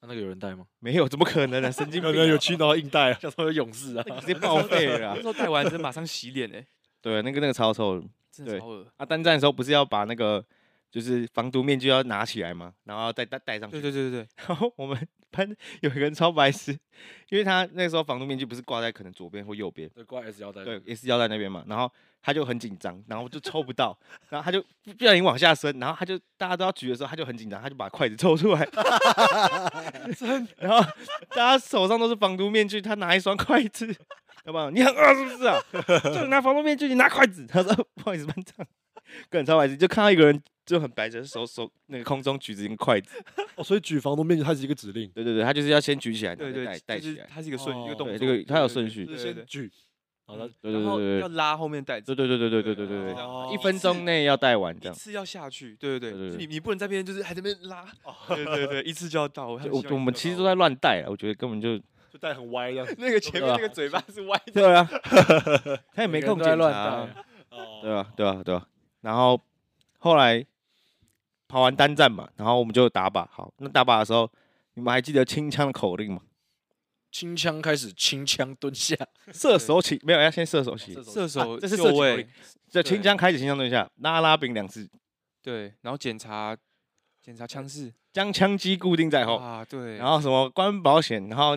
[0.02, 0.66] 那那个有人带吗？
[0.80, 1.70] 没有，怎么可能呢？
[1.70, 2.14] 神经病！
[2.14, 4.02] 有蛆然后硬带啊，小时候有勇士啊？
[4.20, 5.14] 直接报废了。
[5.14, 6.66] 那时候带完就马上洗脸哎。
[7.02, 8.86] 对，那个那个超臭，真的超恶。
[8.96, 10.44] 啊，单战的时候不是要把那个
[10.90, 12.74] 就是防毒面具要拿起来吗？
[12.84, 13.80] 然后再戴戴上去。
[13.80, 14.28] 对对对对对。
[14.46, 15.48] 然后我们班
[15.80, 16.72] 有一个人超白痴，
[17.28, 21.64] 因为他那时候防毒面具不是挂在可能左边或右边，对，挂 S 腰带，对，S 腰带那边嘛。
[21.66, 21.90] 然后
[22.22, 24.60] 他就很紧张，然后就抽不到， 然后他就
[24.98, 28.68] 不小心往下伸，然后他就大家都要举的时候，他就很紧张，他就把筷子抽出来，
[30.58, 30.80] 然后
[31.30, 33.86] 大家手上都是防毒面具，他拿一双筷子，
[34.44, 35.58] 要不然你很饿是不是啊？
[36.14, 37.46] 就拿防毒面具，你拿筷子。
[37.50, 38.66] 他说不好意思班长，
[39.28, 40.42] 个人超白痴，就看到一个人。
[40.66, 43.10] 就很白着手手那个空中举着一个筷子，
[43.56, 49.68] 哦，所以举防毒面具它是一个指令，对对对，他就是要先举起来，对对，带起来，它是一个顺序，一个动作，这个它有顺序，先举，
[50.26, 57.84] 好了，然后要拉后面带，对对对对对对对对对，一分钟内要带完这样，一次要下去，对对对，你你不能在边就是还在那边拉，
[58.28, 64.88] 对对对，一次就要到，我我们其实都在乱带啊，我觉得根本就就戴很歪的， 那个前面那个嘴巴是歪的，对啊，
[65.94, 67.08] 他也没空检查，
[67.82, 68.66] 对吧对吧对吧，
[69.00, 69.40] 然后
[69.98, 70.44] 后来。
[71.50, 73.26] 跑完单站嘛，然后我们就打靶。
[73.28, 74.30] 好，那打靶的时候，
[74.74, 76.22] 你们还记得清枪的口令吗？
[77.10, 78.94] 清枪开始，清枪蹲下，
[79.32, 82.24] 射手起，没有要先射手起，射手这是射位，
[82.68, 84.88] 这清枪开始，清枪蹲下，拉拉柄两次，
[85.42, 86.56] 对，然后检查
[87.20, 91.56] 检查枪势，将枪机固定在后啊，对，然后什么关保险，然后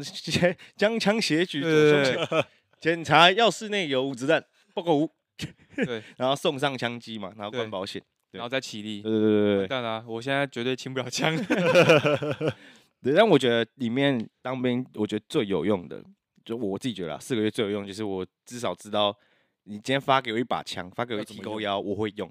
[0.75, 2.45] 将枪斜举左胸前，
[2.79, 5.09] 检查要室内有无子弹，报告无，
[5.75, 8.01] 对， 然后送上枪机嘛，然后关保险。
[8.31, 8.99] 然后再起立。
[9.03, 9.67] 对对对对。
[9.67, 11.37] 当然，我现在绝对清不了枪。
[12.99, 16.03] 对，但我觉得里面当兵，我觉得最有用的，
[16.43, 19.15] 就我自己觉得四个月最有用，就是我至少知道，
[19.65, 22.27] 你今天发给我一把枪，发给我一提钩腰，我会用。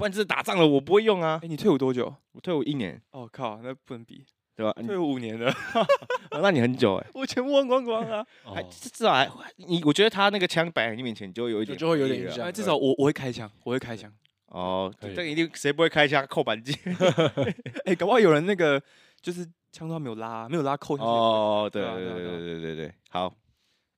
[0.00, 1.38] 不然就是打仗了，我不会用啊。
[1.42, 2.14] 哎，你退伍多久？
[2.32, 2.98] 我退伍一年。
[3.10, 4.24] 哦靠，那不能比，
[4.56, 4.72] 对吧？
[4.86, 5.52] 退伍五年了，
[6.40, 7.06] 那你很久哎。
[7.12, 8.26] 我全部忘光光啊。
[8.42, 12.50] 还至少还你，我觉得他那个枪摆在你面前，你就会有一点，就会有点影响。
[12.50, 14.10] 至少我我会开枪，我会开枪。
[14.46, 16.74] 哦，这个一定谁不会开枪扣扳机？
[17.84, 18.82] 哎，搞不好有人那个
[19.20, 20.96] 就是枪都没有拉，没有拉扣。
[20.96, 23.30] 哦，对对对对对对对，好。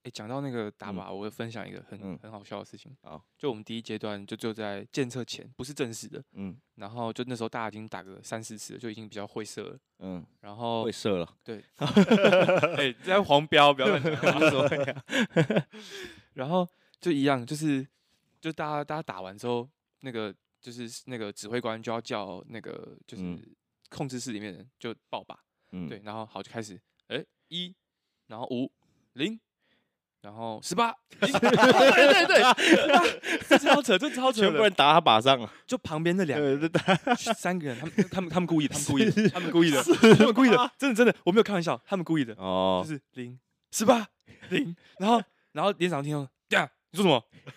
[0.02, 2.96] 哎，讲到那个打靶，我会分享一个很很好笑的事情。
[3.02, 6.22] 好，就我们第一阶段就就在检测前，不是正式的。
[6.32, 6.56] 嗯。
[6.76, 9.78] 然后就那时候大家已经打个三四次了，就已经比较会射了。
[10.00, 10.24] 嗯。
[10.40, 11.36] 然后会射了。
[11.44, 11.64] 对。
[12.76, 14.12] 哎，在黄标，不要乱讲。
[16.34, 16.68] 然后
[17.00, 17.86] 就一样，就是
[18.40, 19.68] 就大家大家打完之后，
[20.00, 20.34] 那个。
[20.62, 23.36] 就是那个指挥官就要叫那个就是
[23.90, 25.36] 控制室里面人就报靶，
[25.72, 27.74] 嗯，对，然后好就开始，哎，一，
[28.28, 28.70] 然后五
[29.14, 29.40] 零，
[30.22, 32.40] 然后十八， 对对对，
[33.48, 36.70] 这超扯，这超扯，全部人打他靶上了，就旁边那两个
[37.34, 39.82] 三个人，他们他们他们故意，他们故意，他们故意的，
[40.16, 43.38] 他们故意的，真的真的，我没有开玩笑，他们故意的，哦，就是零
[43.72, 44.06] 十八
[44.50, 45.20] 零，然后
[45.52, 46.68] 然后连长听到，这样。
[46.94, 47.24] 你说什么？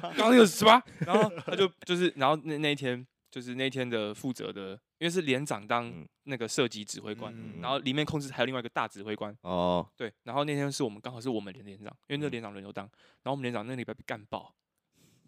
[0.00, 3.04] 刚刚那个十八，然后他就就是，然后那那一天
[3.34, 9.36] 就是那天的负责的，因为是连长当那个射击指挥官，嗯然后里面控制还有另外一个大指挥官。
[9.40, 14.54] 哦，对，然后那天是我们刚好是我们连连长，因为那连长轮流当，然后我们连长那个礼拜被干爆，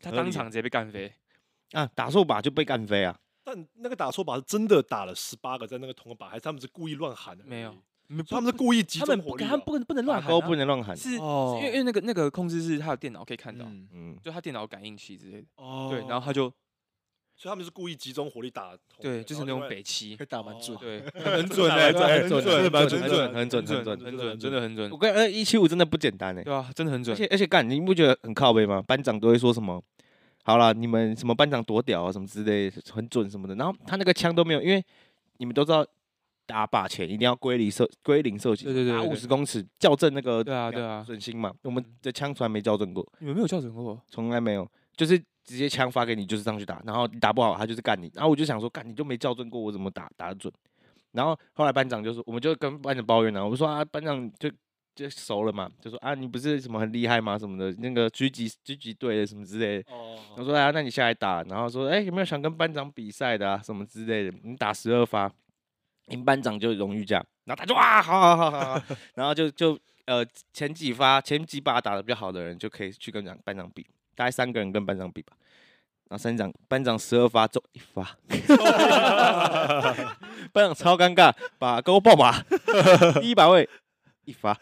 [0.00, 1.12] 他当场直接被干飞。
[1.72, 3.18] 啊，打错靶就被干飞啊！
[3.42, 7.44] 但那个打错靶是真的打了十八个在那个同个靶，还是他们是故意乱喊的？
[7.44, 7.76] 没有，
[8.28, 9.46] 他们是故意集他们不，中火力哦。
[9.48, 10.96] 他们不能不能乱喊、都啊，不能乱喊。
[10.96, 16.52] 是，哦因为因为那个那个控制是他的电脑可以看到，嗯嗯，就他电脑感应器之类的，哦对，然后他就
[17.36, 18.76] 所以他们是故意集中火力打。
[18.98, 20.76] 对，就是那种北七可以，打蛮准。
[20.80, 23.98] 对，很准欸很很准，准很蛮准准，很准，很准，很准。
[24.06, 27.14] 很准，真的很准我，跟呃一七五真的不简单哎，对啊，真的很准。
[27.14, 28.82] 而且而且干，你不觉得很靠背吗？
[28.82, 29.82] 班长都会说什么？
[30.44, 33.54] 好了，你们什么班长多屌啊，什么之类的，很准什么的。
[33.56, 34.82] 然后他那个枪都没有，因为
[35.38, 35.84] 你们都知道
[36.46, 41.52] 打靶前一定要归零射归零射击，对对对五十公尺校正那个对啊对啊准心嘛。
[41.62, 44.00] 我们的枪从来没校正过，你们没有校准过？
[44.08, 48.10] 从来没有，就是直接枪发给你就是上去打，然后你打不好他就是干你。
[48.14, 50.52] 然后我就想说，干你就没校正过，我怎么打打得准？
[51.12, 54.50] 然后后来班长就说，我们就跟班长抱怨了、我们说啊，班长就
[54.94, 57.38] 就熟了嘛，就说啊，你不是什么很厉害吗？
[57.38, 59.92] 什么的，那个狙击狙击队的什么之类的。
[59.92, 64.36] 哦，我说啊，那你下来打，然后说，哎、有没有想跟班长比赛的啊，什么之类的？
[64.42, 65.30] 你打十二发，
[66.08, 67.24] 赢班长就荣誉奖。
[67.44, 68.82] 然后他就哇，好好好好好，
[69.14, 73.86] 然后就就呃前几发前几把打得比较好的人就可以去跟长班长比，
[74.16, 75.34] 大概三个人跟班长比吧。
[76.08, 78.16] 然后班长班长十二发中一发，
[80.52, 82.40] 班长超尴尬，把给我报马，
[83.20, 83.68] 第一把位
[84.24, 84.54] 一发，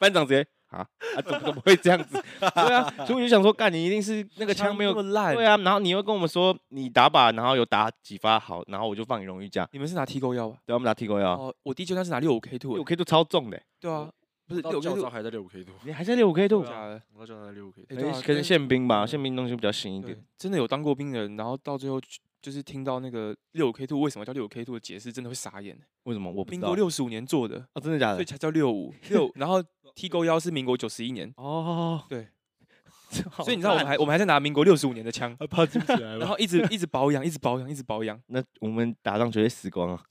[0.00, 2.18] 班长直接啊啊怎么怎么会这样子？
[2.40, 9.68] 对啊，所以我就想说，干你一定是那个枪没有那么烂，对啊，然后你又跟我们说你打靶，然后有打几发好，然后我就放你荣誉奖。
[9.72, 10.56] 你们是拿 T 勾幺吧？
[10.64, 14.08] 对，我们拿 T 勾幺，哦，我第一阶段是拿六五 K two，六 K two 超重的，对啊，
[14.46, 16.70] 不是六 K 到教 two 招还在六五 K 度，你还在六 K 度对？
[16.70, 17.86] 假的，我到教招在六五 K 度。
[17.90, 25.78] 哎对啊可能宪兵吧，宪兵东西比较新一对点。，真的有当过兵的人，然后到最后去就是听到那个六五 K two 为什么叫六五 K two 的解释，真的会傻眼。
[26.04, 28.16] 为什么我不知道民国六十五年做的，哦，真的假的？
[28.16, 29.62] 所以才叫六五 六，然后
[29.94, 32.28] T 勾幺是民国九十一年，哦，对，
[33.08, 36.18] 所所以你知道我们还我们还在拿民国六十五年的枪，他 怕记不起来了。
[36.18, 40.02] 然后一直一直保养，一直保养，一直保养，那我们打仗绝对死光啊！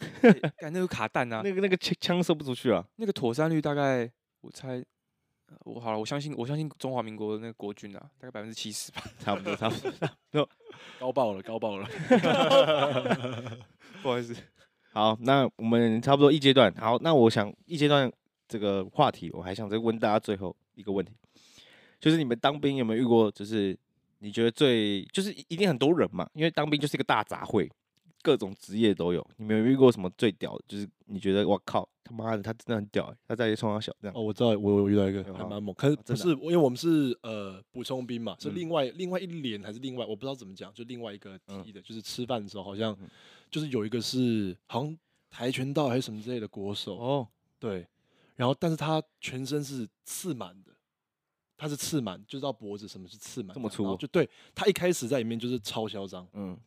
[0.58, 2.84] 干那个卡弹啊，那个那个枪枪射不出去啊！
[2.96, 4.10] 那个妥善率大概
[4.44, 4.84] 我猜，
[5.48, 9.02] 呃我好了，我相信我相信中华民国的那个国军啊，大概百分之七十吧。
[9.20, 9.76] 差不多，差不
[10.32, 10.50] 多。
[11.00, 11.88] 高爆了，高爆了。
[14.04, 14.36] 不好意思，
[14.92, 16.74] 好，那我们差不多一阶段。
[16.76, 18.12] 好，那我想一阶段
[18.50, 21.14] 这个话题，我还想再问大家最后一个问题，
[22.02, 23.78] 就是你们当兵有没有遇过，就是
[24.20, 27.70] 你觉得最就是一定很多人嘛，因为当兵就是一个大杂烩，
[28.24, 29.24] 各种职业都有。
[29.38, 30.64] 你们有遇过什么最屌的？
[30.68, 34.18] 就是你觉得我靠他妈的他真的很屌、欸，他在冲他小这样。
[34.18, 43.08] 哦，我知道，我有遇到一个还蛮猛，可是不是，因为我们是呃补充兵嘛，是嗯另外另外一连还是另外，我不知道怎么讲，就另外一个嗯梯的，就是吃饭的时候好像嗯
[43.52, 44.98] 就是有一个是好像
[45.30, 47.28] 跆拳道还是什么之类的国手，哦，
[47.60, 47.86] 对，
[48.36, 50.72] 然后但是他全身是刺满的，
[51.58, 56.58] 他是刺满，就是到脖子什么是刺满，这么粗就对他一开始在里面就是超嚣张，嗯，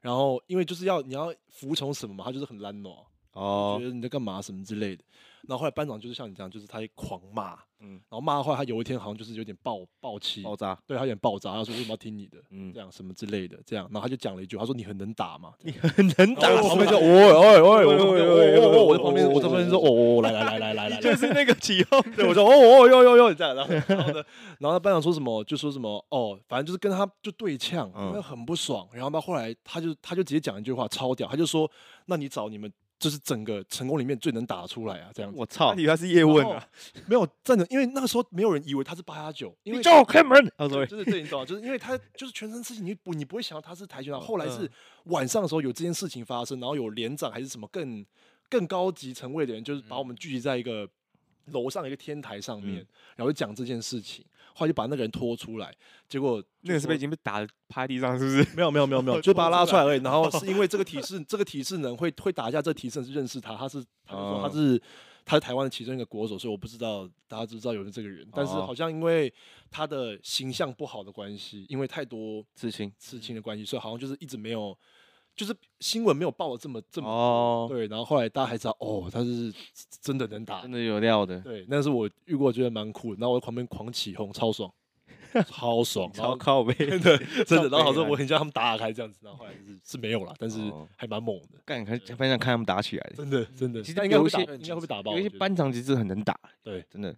[0.00, 2.96] 然后因为就是要你要服从什么嘛，他就是很懒惰。
[3.32, 5.04] 哦觉，得你在干嘛什么之类的。
[5.48, 24.22] 然后后来班长就是像你这样，就是他会狂骂，嗯，然后骂的话，他有一天好像就是有点爆爆气，爆炸，对他有点爆炸，他说为什么要听你的，嗯这，样什么之类的，这样，然后他就讲了一句，他说你很能打嘛，你很能打旁边就哦哦哦哦哦，我在旁边我在旁边说哦，来来来来来来，就是那个起哄，对我说哦哦哟哟哟这样，然后然后呢，
[24.58, 31.70] 然后班长说什么就说什么哦，反正就是跟他就对呛，那很不爽，然后到后来他就他就直接讲一句话超屌，他就说
[32.04, 35.38] 那你找你们就是整个成功里面最能打出来啊，这样子。
[35.38, 36.68] 我操你以，为他是叶问啊，
[37.06, 40.36] 没有站着，因为那个时候没有人以为他是八加九，因为你叫我开门。
[40.56, 41.46] 哦对，sorry，就是对，你懂吗？
[41.46, 44.18] 就是因为他就是全身刺青，你不你不会想到他是跆拳道。
[44.18, 44.70] 嗯后来是
[45.04, 48.04] 晚上的时候有这件事情发生，然后有连长还是什么更
[48.50, 50.88] 更高级层位的人，就是把我们聚集在一个
[51.52, 52.86] 楼上一个天台上面，嗯
[53.16, 54.24] 然后就讲这件事情。
[54.54, 55.72] 后来就把那个人拖出来，
[56.08, 58.56] 结果那个是被已经被打趴在地上，是不是？
[58.56, 60.02] 没有没有没有没有， 就把他拉出来而已。
[60.02, 64.82] 然后是因为这个体式 这个体式能会会打架，这个体式是认识他，他是他就说他是
[65.24, 69.32] 他是台湾的其中一个国手，所以我不知道大家知不知道有人这个人，但是哦好像因为
[69.70, 74.76] 他的形象不好的关系，因为太多刺青，刺青的关系，所以好像就是一直没有，
[75.38, 77.86] 就是新闻没有报的这么这么哦，对。
[77.86, 79.54] 然后后来大家还知道哦，他是
[80.02, 83.20] 真的能打真，的有料的，对，那是我遇过觉得蛮酷的。
[83.20, 84.68] 然后我在旁边狂起哄，超爽，
[85.46, 93.16] 超爽，然后超靠背，真的真的，然后好像我很像他们打开这样子，然后后来是是没有了，但是哦还蛮猛的，干，很很想看他们打起来的。
[93.16, 93.80] 真的真的。
[93.80, 97.14] 其实但应该会打有一些应该会被打爆，有一些班长其实很能打，对真的。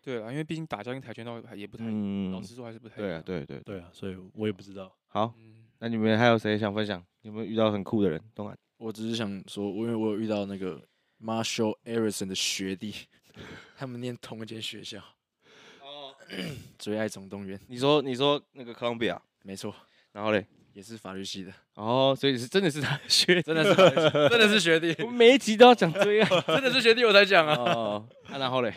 [0.00, 2.96] 对啊，因为毕竟打架跟跆拳道也不太，嗯老，实说还是不太。
[2.96, 3.74] 对啊，对对对。
[3.76, 4.90] 对啊，所以我也不知道。
[5.08, 7.02] 好，嗯，那你们还有谁想分享？
[7.22, 8.20] 有没有遇到很酷的人？
[8.34, 10.80] 东汉，我只是想说，因为我有遇到那个
[11.22, 12.94] Marshall Arison 的学弟，
[13.76, 14.98] 他们念同一间学校。
[15.80, 16.14] 哦，
[16.78, 17.60] 最爱总动员。
[17.68, 19.74] 你说，你说那个 Columbia，，没错。
[20.12, 21.52] 然后嘞，也是法律系的。
[21.74, 24.94] 哦，所以是真的是他学，真的是真的是学弟。
[25.04, 27.54] 我每一集都要讲最爱， 真的是学弟我才讲啊。
[27.54, 28.74] 哦，然后嘞。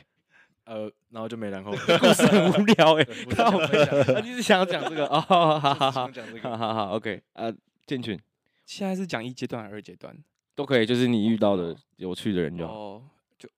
[0.71, 3.05] 呃，然后就没然后， 故事很无聊哎。
[3.35, 5.19] 那我分享，你是想要讲这个 哦？
[5.19, 7.21] 好好好，讲这个，好好好，OK。
[7.33, 7.53] 呃，
[7.85, 8.17] 建群，
[8.65, 10.15] 现在是讲一阶段还是二阶段？
[10.55, 12.73] 都可以，就是你遇到的有趣的人就好。
[12.73, 13.03] 哦，
[13.37, 13.49] 就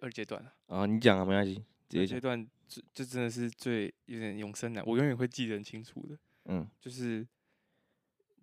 [0.00, 1.64] 二阶段啊，你讲啊，没关系。
[1.88, 6.18] 这阶段这这真的是最有点永生难，我永远会记得很清楚的。
[6.44, 7.26] 嗯，就是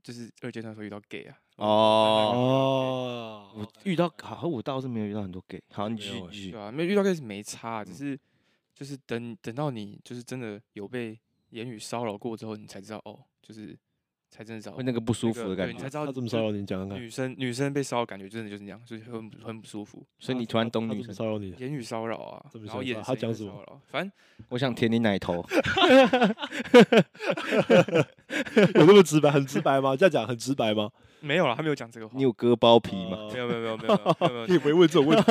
[0.07, 1.37] 就是二阶段时候遇到 gay 啊。
[1.57, 5.61] 哦，我遇到好像，我倒是没有遇到很多 gay。
[5.73, 6.51] 好，你继续继续。
[6.51, 8.17] 对啊，没有遇到 gay 是没差，只是
[8.73, 13.77] 就是等等到你就是真的有被言语骚扰过之后，你才知道哦，就是
[14.29, 15.73] 才真的知道会那个不舒服的感觉。
[15.73, 16.65] 你才知道他怎么骚扰你？
[16.65, 16.99] 讲讲看。
[16.99, 20.05] 女生女生被骚扰感觉真的就是那样，就是很很不舒服。
[20.19, 21.53] 所以你突然懂女生骚扰你？
[21.57, 23.81] 言语骚扰啊，然后眼他讲什么？
[23.87, 24.11] 反正
[24.49, 25.43] 我想舔你奶头。
[28.75, 29.31] 有那么直白？
[29.31, 29.95] 很直白吗？
[29.95, 30.89] 这样讲很直白吗？
[31.19, 32.13] 没有了，他没有讲这个话。
[32.15, 33.27] 你有割包皮吗？
[33.33, 34.45] 没有，没有，没有，没有，没有。
[34.47, 35.23] 你不会问这种问题。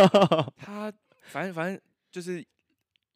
[0.56, 0.92] 他
[1.22, 1.80] 反正反正
[2.10, 2.44] 就是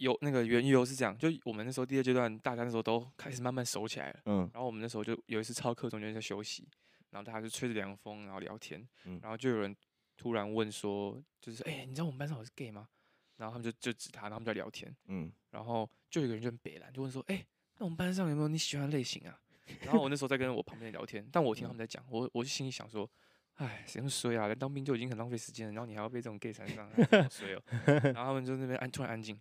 [0.01, 4.21] 有那个原由是这样，就我们那时候第二阶段，大家那时候都开始慢慢熟起来了。
[4.25, 4.51] 嗯。
[4.53, 6.67] 然后我们那时候就有一次操课中间在休息，
[7.11, 8.87] 然后大家就吹着凉风，然后聊天。
[9.21, 9.77] 然后就有人
[10.17, 12.89] 突然问说，就是哎，你知道我们班上有是 gay 吗？
[13.37, 14.95] 然后他们就就指他，然后他们就聊天。
[15.07, 15.31] 嗯。
[15.51, 17.45] 然后就有个人就很北烂，就问说，哎，
[17.77, 19.39] 那我们班上有没有你喜欢的类型啊？
[19.85, 23.09] 然后我那时候在跟我旁边聊天，但我听他们在讲，我我就心里想说，
[23.55, 24.47] 哎，谁那么衰啊？
[24.49, 27.63] 来当兵就已经很浪费时间了，然后你还要被这种 gay 缠上，好衰哦。
[28.13, 29.41] 然后他们就那边安突然安静，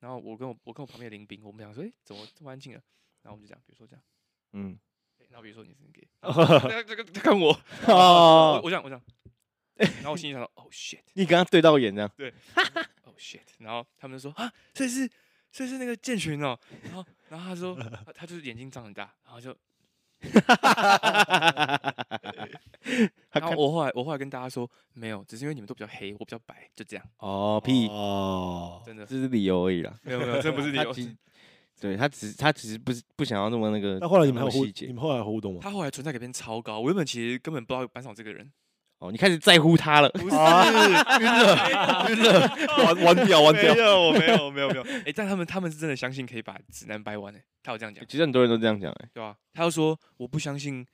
[0.00, 2.80] 然后我跟我我跟我旁边的邻兵，我们想说，哎，怎么这么安静啊？
[3.22, 4.02] 然后我们就讲，比如说这样，
[4.52, 4.78] 嗯，
[5.30, 6.08] 然后比如说你是 gay，
[6.86, 7.48] 这个他看我，
[7.86, 9.00] 我我想我想，
[9.76, 12.32] 然后我心里想说，哦 shit，你跟他对到眼这样，对，
[13.04, 15.10] 哦 shit，然后他们就说啊，这是
[15.50, 19.56] 这是那个建群哦，然后然后他说他他就是眼睛长很大，然后就。
[20.20, 21.94] 哈哈哈哈哈！
[23.32, 27.06] 然后我后来我后来跟大家说，没有，只是因为你们都比较黑，我比较白，就这样。
[27.18, 29.94] 哦屁哦，真的这是理由而已啦。
[30.02, 30.92] 没有没有，这不是理由。
[31.80, 33.98] 对他只他只是不是不想要那么那个。
[34.00, 35.60] 那后来你们还有互你们后来互动吗？
[35.62, 38.50] 他后来存在感变超高，我原本其实根本不知道班上这个人。
[38.98, 40.08] 哦，你开始在乎他了？
[40.10, 43.72] 不是，晕了，晕了，玩玩掉，玩掉。
[43.72, 44.82] 没有，我没有，没有，没有。
[45.06, 48.04] 哎，但他们他们是真的相信可以把直男掰弯诶，他有这样讲。
[48.08, 49.36] 其实很多人都这样讲哎，对吧？
[49.54, 50.84] 他又说我不相信，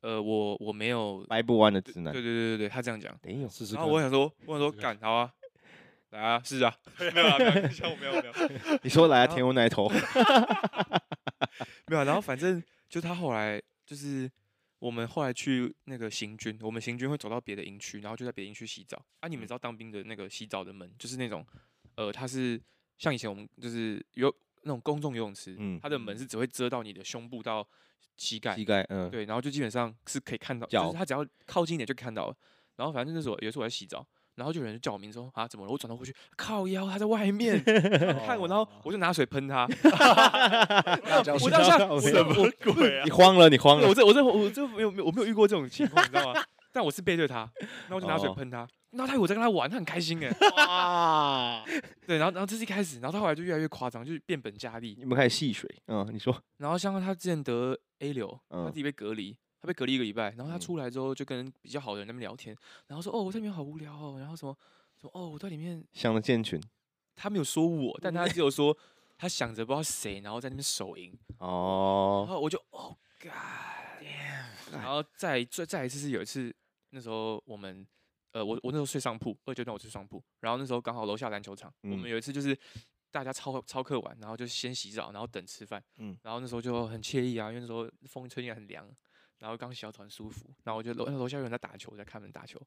[0.00, 2.12] 呃，我我没有掰不弯的直男。
[2.12, 3.12] 对对对对对，他这样讲。
[3.20, 5.28] 等一下，然后我想说，我想说，干好啊，
[6.10, 6.72] 来啊，试啊。
[7.00, 7.66] 没有啊，没有，没有，
[7.96, 8.78] 没有，没有。
[8.80, 9.90] 你说来啊，舔我奶头。
[11.88, 14.30] 没有，然后反正就他后来就是。
[14.84, 19.02] 我们后来去那个行军，我们行军会走到别的营区，然后就在别的营区洗澡。
[19.20, 21.42] 啊，你们知道当兵的那个洗澡的门，就是那种，
[21.94, 22.60] 呃，它是
[22.98, 24.30] 像以前我们就是有
[24.60, 27.66] 那种公众游泳池，嗯，它的门是只会遮到你的胸部到
[28.18, 32.36] 膝盖，膝盖，嗯，对，然后就基本上是可以看到，脚就是他只要靠近一点就看到了。
[32.76, 34.06] 然后反正那时候有一次我在洗澡。
[34.36, 35.72] 然后就有人就叫我名字说啊，怎么了？
[35.72, 37.62] 我转头过去，靠腰，他在外面
[38.26, 39.66] 看我，然后我就拿水喷他。
[41.40, 41.86] 我当下什
[42.24, 43.04] 么鬼啊？
[43.04, 43.88] 你慌了，你慌了。
[43.88, 46.42] 我这我这我这没有没有我没有遇过这种情况，你知道吗？
[46.72, 47.48] 但我是背对他，
[47.88, 48.66] 然后我就拿水喷他。
[48.90, 50.32] 然后他以为我在跟他玩，他很开心哎。
[50.56, 51.64] 哇！
[52.06, 54.94] 对，然后然后这是一开始，然后他后来就越来越夸张，就是变本加厉。
[54.98, 56.36] 你们开始戏水，嗯，你说。
[56.58, 59.36] 然后像他之前得 A 流，他自己被隔离。
[59.64, 62.54] 他被隔离一个礼拜，然后他出来之后就跟比较好的人那边聊天，
[62.86, 64.54] 然后说：“哦，我在里面好无聊哦。”然后什么
[65.00, 66.62] 什么哦，我在里面想着建群，
[67.16, 68.76] 他没有说我，但他只有 说
[69.16, 72.26] 他想着不知道谁，然后在那边手淫哦。
[72.28, 73.32] 然后我就哦，God！
[74.70, 76.54] 然后再再再一次是有一次，
[76.90, 77.86] 那时候我们
[78.32, 82.54] 呃，我我那时候睡上铺，二九段我睡上铺，然后那时候刚好楼下篮球场，嗯、我们有一次就是
[83.10, 88.86] 大家操操课完，然后就先洗澡，然后等吃饭，嗯，然后那时候就很惬意啊，因为那时候风吹进来很凉。
[89.44, 92.58] 然后刚洗澡很舒服，然后我觉得楼楼下有人在打球，我在看门打球，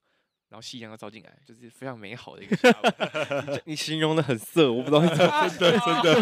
[0.49, 3.57] 然后夕阳要照进来，就是非常美好的一个下午。
[3.65, 5.71] 你，形容的很色，我不知道真的真
[6.03, 6.21] 的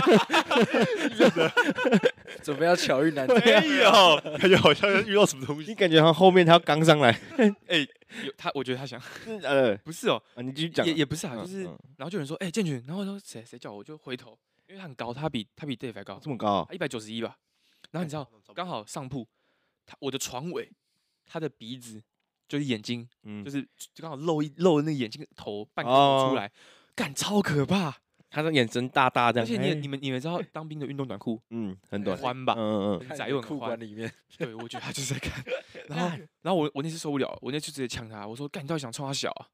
[1.10, 1.51] 真的，
[2.41, 3.28] 准备要巧遇男？
[3.28, 3.36] 没
[3.80, 3.91] 有，
[4.39, 5.72] 感觉好像遇到什么东西。
[5.72, 7.12] 你感觉好像后面他要刚上来，
[7.68, 7.80] 哎，
[8.24, 8.97] 有他，我觉得他想，
[9.43, 11.64] 呃，不是哦，你继续讲，也也不是啊，就是，
[11.97, 14.39] 然后就有人说，哎，建群，然后说谁谁叫我，就回头，
[14.70, 17.38] 因为他很高，他比他比 Dave 还高，这么高，他一百九十一吧，
[17.91, 18.26] 然后你知道，
[18.56, 19.28] 刚好上铺。
[19.86, 20.72] 他我的床尾，
[21.26, 22.02] 他的鼻子
[22.48, 23.62] 就是眼睛，嗯，就是
[23.94, 26.52] 就刚好露一露那个眼睛头半个出来，
[26.96, 27.98] 干超可怕，
[28.30, 34.12] 他的眼神大大的，而且你你们你们知道 当兵的运动短裤，嗯，很短宽吧，嗯嗯，窄又很宽里面。
[34.38, 35.44] 对，我觉得他就是在看，
[35.88, 39.48] 然后然后我我那次受不了，我那次直接呛他，我说干，你到底想冲他小啊？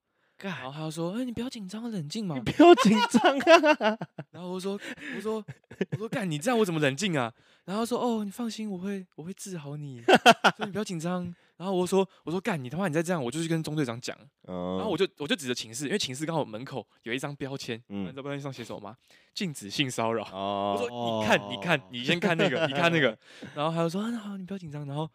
[0.50, 3.98] 然后他就说，哎，你不要紧张，冷静嘛，你不要紧张啊。
[4.32, 4.80] 然后我说
[5.16, 5.44] 我说
[5.92, 7.32] 我说干，你这样我怎么冷静啊？
[7.66, 10.16] 然后说哦，你放心，我会我会治好你，所
[10.60, 11.34] 以你不要紧张。
[11.58, 14.18] 然后我说我说干，你他妈你再这样，我就去跟中队长讲。
[14.48, 18.98] 然后我就我就指着寝室，因为寝室刚好门口有一张标签，你知道标签上写什么吗？
[19.36, 20.24] 禁止性骚扰。
[20.24, 23.16] 我说你看你看，你先看那个，你看那个。
[23.54, 24.88] 然后他就说那好，你不要紧张。
[24.88, 25.08] 然后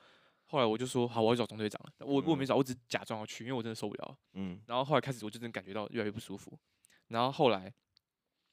[0.47, 2.07] 后来我就说好，我要找中队长了。
[2.07, 4.16] 我我没找，我只是假装要去，因为我真的受不了。
[4.32, 4.61] 嗯。
[4.66, 6.59] 然后后来开始我就真的感觉到越来越不舒服。
[7.09, 7.72] 然后后来。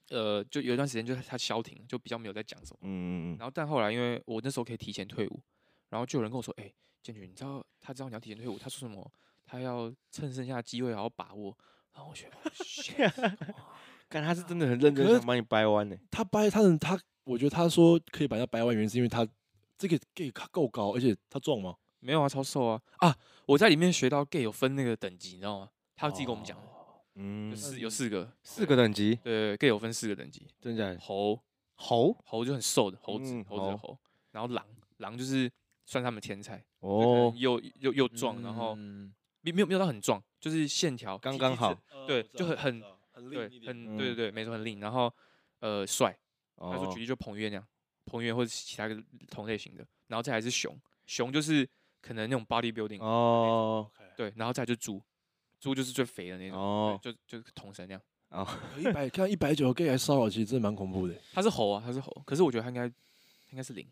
[0.09, 2.79] 呃，就有一段时间，就是他消停，就比较没有在讲什么。
[2.81, 5.41] 嗯嗯嗯然后，但后来，因为我那时候可以提前退伍，
[5.89, 9.09] 然后就有人跟我说：“哎、欸，建军，你知道他知道你要提前退伍，他说什么？
[9.45, 11.57] 他要趁剩下的机会好好把握。”
[11.95, 13.37] 然后我觉得，
[14.09, 15.95] 看 他是真的很认真想把你掰弯呢。
[16.11, 19.25] 他掰，他能他，我觉得他说可以把他掰弯，原因是因为他
[19.77, 21.77] 这个 gay 够高，而且他壮吗？
[22.03, 22.81] 没有啊，超瘦啊！
[22.97, 25.69] 啊，我在里面学到 gay 有分那个等级，你知道吗？
[25.95, 26.63] 他自己跟我们讲的。
[26.63, 26.69] 哦
[27.15, 30.97] 嗯，四有四个，四个等级，对，gay 有分四个等级，真的？
[30.99, 31.39] 猴
[31.75, 33.95] 猴猴就很瘦的猴子，猴子的猴，
[34.31, 34.65] 然后狼
[34.97, 35.47] 狼就是
[35.85, 38.73] 算他们天才哦，又又又壮，然后
[39.41, 41.71] 没没有没有到很壮，就是线条刚刚好，
[42.07, 45.13] 对，就很很很对，很对对对，没错，很硬，然后
[45.59, 46.17] 呃帅，
[46.57, 47.67] 他说举例就彭于晏那样，
[48.05, 48.97] 彭于晏或者其他个
[49.29, 50.75] 同类型的，然后再来是熊，
[51.05, 51.69] 熊就是
[52.03, 55.01] 可能那种 body building 哦，对，然后再就猪。
[55.59, 58.01] 猪就是最肥的那种，哦，就就是统神那样。
[58.27, 58.45] 哦，
[58.77, 61.15] 一百看一百九 gay 来骚扰，其实真的蛮恐怖的。
[61.31, 62.85] 他是猴啊，他是猴，可是我觉得他应该
[63.51, 63.87] 应该是零。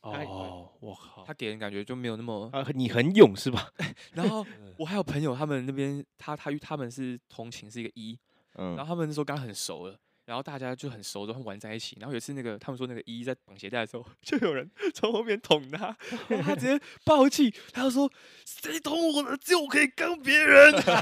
[0.00, 3.70] 哦，我靠，他给人感觉就没有那么啊，你很勇是吧？
[4.14, 4.44] 然后
[4.76, 8.18] 我还有朋友，他们那边他他与他们是同情是一个一，
[8.56, 9.96] 嗯，然后他们那时候刚很熟了。
[10.24, 11.96] 然后大家就很熟，都玩在一起。
[12.00, 15.94] 然后有一次，那个他们说那个一在绑鞋带的时候， 就有人从后面捅他，
[16.28, 18.10] 然后他直接爆气，他就说
[18.46, 20.72] ：“谁捅我的，只有我可以跟别人。
[20.82, 20.92] ”超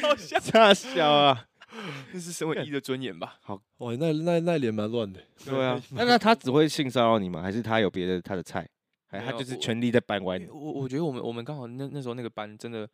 [0.00, 1.46] 好笑， 超笑啊！
[2.12, 3.38] 那是身为一的尊严吧？
[3.42, 5.20] 好，哇，那那那脸蛮乱的。
[5.44, 7.40] 对啊，那那他只会性骚扰你吗？
[7.42, 8.68] 还是他有别的他的菜？
[9.10, 10.46] 还他就是全力在掰弯你？
[10.46, 12.86] 我我觉得我们我们刚好那那时候那个班真的。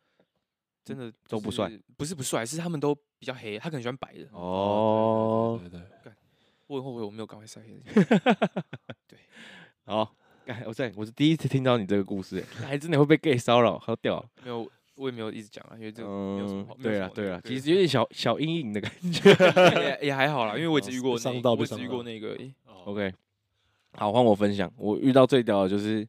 [0.85, 4.27] 真的都不帅，不是不帅，是他们都比较黑，他可能喜欢白的。
[4.31, 6.13] 哦，对对对，
[6.67, 7.81] 我很后悔我没有赶快晒黑。
[9.09, 9.17] 对，
[9.85, 10.15] 好，
[10.67, 14.23] 我在我是第一次听到你这个故事， 还真的会被 gay 骚扰，好屌。
[14.43, 16.77] 没有，我也没有一直讲啊，因为这个没有什么好。
[16.79, 19.31] 对啊，对啊，其实有点小小阴影的感觉，
[19.81, 22.37] 也也还好啦，因为我只遇过那，我只遇过那个。
[22.85, 23.11] OK，
[23.93, 26.07] 好，换我分享，我遇到最屌的就是，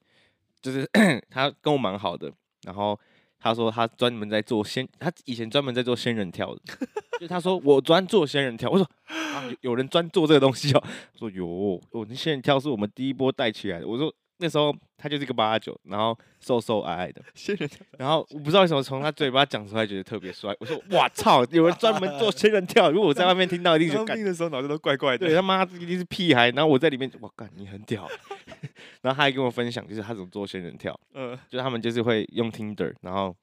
[0.60, 0.86] 就是
[1.30, 2.30] 他跟我蛮好的，
[2.64, 3.00] 然后。
[3.38, 6.60] 他说他专门在做仙，他以前专门在做仙人跳的，
[7.20, 10.82] 就他说我专做仙人跳，我说啊有人专做这个东西哦，
[11.18, 28.08] 说有，我那仙人跳是我们第一波带起来的，我说那时候他就是一个八九，然后瘦瘦矮矮的 仙人跳，然后我不知道为什么从他嘴巴讲出来觉得特别帅，我说哇 操，有人专门做仙人跳，如果我在外面听到一定就干的时候脑子都怪怪的，对他妈一定是屁孩，然后我在里面我干你很屌。
[29.02, 33.34] 然后他还跟我分享，就是他怎么做仙人跳，嗯，就他们就是会用 Tinder，然后，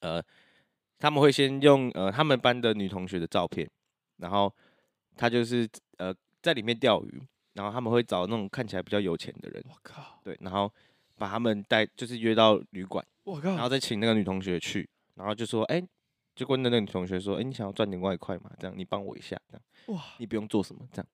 [0.00, 0.22] 呃，
[0.98, 3.68] 他们会先用呃他们班的女同学的照片，
[4.18, 4.52] 然后
[5.16, 7.22] 他就是呃在里面钓鱼，
[7.54, 10.72] 然后他们会找那种看起来比较有钱的人，我靠，对，然后
[11.16, 15.82] 把他们带就是约到旅馆，我靠，然后再请那个女同学去，然后就说，哎，
[16.34, 18.50] 就问那个女同学说，哎，你想要赚点外快嘛？
[18.58, 21.06] 这样你帮我一下，这样，哇，你不用做什么，这样。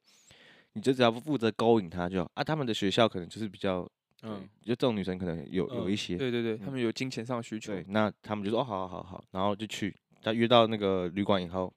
[0.75, 2.45] 你就只要负责勾引他就好啊。
[2.45, 3.89] 他们的学校可能就是比较，
[4.23, 7.73] 嗯，就这种女生可能有有一些，对对对，他们有金钱上的需求。
[7.73, 9.97] 对，那他们就说哦，好好好，然后就去。
[10.23, 11.73] 他约到那个旅馆以后，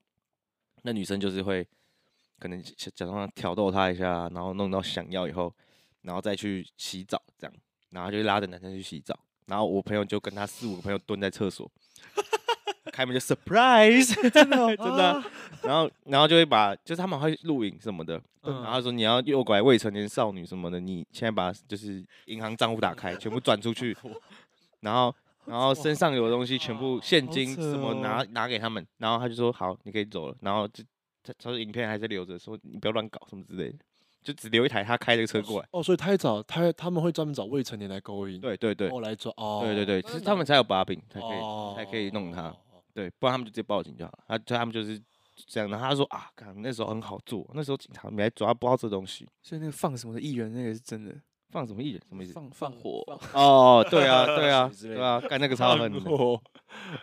[0.84, 1.68] 那女生就是会
[2.42, 5.54] 可能假装挑逗他一下，然后弄到想要以后，
[6.02, 7.54] 然后再去洗澡这样，
[7.92, 9.18] 然后就拉着男生去洗澡。
[9.46, 11.72] 然后我朋友就跟他四五个朋友蹲在厕所。
[12.92, 15.24] 开门就 surprise， 真的 真的，
[15.64, 23.96] 然后然后就会把，就是他们会录影什么的，然后说你要诱拐未成年少女什么的，你现在把就是银行账户打开，全部转出去，
[24.82, 25.14] 然后
[25.46, 30.84] 然后身上有的东西全部现金什么拿拿给他们，然后他就说好，你可以走了，然后就
[31.24, 33.78] 他他说影片还在留着，说你不要乱搞什么之类的，
[34.24, 35.68] 就只留一台他开这个车过来。
[35.72, 42.54] 哦，所以他找他他们会专门找未成年来勾引，对对对，后来抓，哦，对对对，其实他们才有把柄，才可以才可以弄他。
[42.94, 44.20] 对，不然他们就直接报警就好了。
[44.28, 45.02] 他他们就是
[45.48, 45.78] 这样的。
[45.78, 49.28] 他说啊，看那时候很好做，那时候警察没来抓，不知道这东西。
[49.42, 51.16] 所以那个放什么的艺人，那个是真的。
[51.50, 52.02] 放什么艺人？
[52.08, 52.34] 什么意思？
[52.34, 53.04] 放放火。
[53.34, 55.92] 哦， 对啊，对啊，对啊，干那个超狠，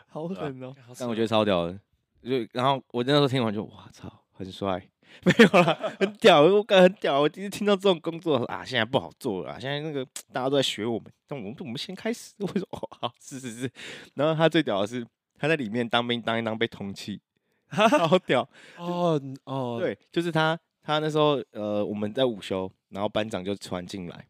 [0.09, 0.75] 好狠哦。
[0.99, 1.79] 但我觉得超屌的。
[2.23, 4.79] 就然后我那时候听完就哇操，很帅，
[5.25, 7.21] 没有啦，很屌，我感觉很屌。
[7.21, 12.35] 我第一次听到这种工作啊，现在不好做了，现在那个大家都在学我们，那我们我们先开始。
[12.41, 13.71] 我说哦好，是是是。
[14.15, 15.07] 然后他最屌的是
[15.39, 17.19] 他在里面当兵当一当被通缉，
[17.69, 24.27] 好屌哦哦，对，就是他他那时候呃我们在午休，然后班长就传进来，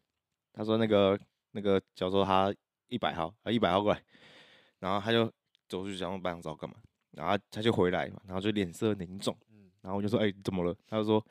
[0.53, 1.19] 他说那个
[1.51, 2.53] 那个教授他
[2.87, 4.01] 一百号啊一百号过来，
[4.79, 5.25] 然后他就
[5.67, 6.75] 走出去想问班长知道干嘛。
[7.11, 9.35] 然后他就回来嘛，然后就脸色凝重，
[9.81, 11.25] 然后我就说：“哎、欸，怎么了？”他就说：“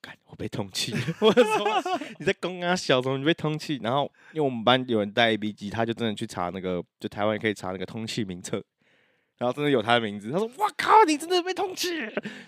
[0.00, 0.92] 干，我被通缉。
[1.20, 8.62] ”我说：“你在公啊，小时候你被通缉。”然后因为我们班有人带 A B 机，他就真的去查那个，就台湾可以查那个通缉名册。
[9.38, 12.00] 然后真的有他的名字，他说：“哇靠，你真的被通缉！”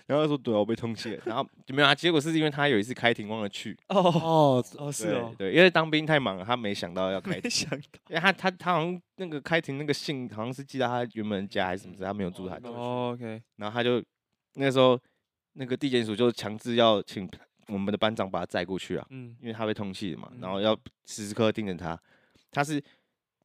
[0.07, 1.93] 然后他说：“对，我被通缉。”然后就没有啊。
[1.93, 3.77] 结果是因为他有一次开庭忘了去。
[3.89, 7.41] 哦哦哦，是哦，对，因为当兵太忙了，他没想到要开庭。
[7.43, 12.69] 没想到，因为他他他好像那个开庭那个信好像是寄到他原本家还是什么，他没有住他家。
[12.69, 13.41] 哦，OK。
[13.57, 14.01] 然后他就
[14.53, 14.97] 那时候
[15.53, 17.29] 那个地检署就强制要请
[17.67, 20.73] 我们的班长把他载过去啊，嗯，因为他被通缉了嘛，然后要
[21.05, 21.99] 时时刻刻盯着他。
[22.51, 22.81] 他是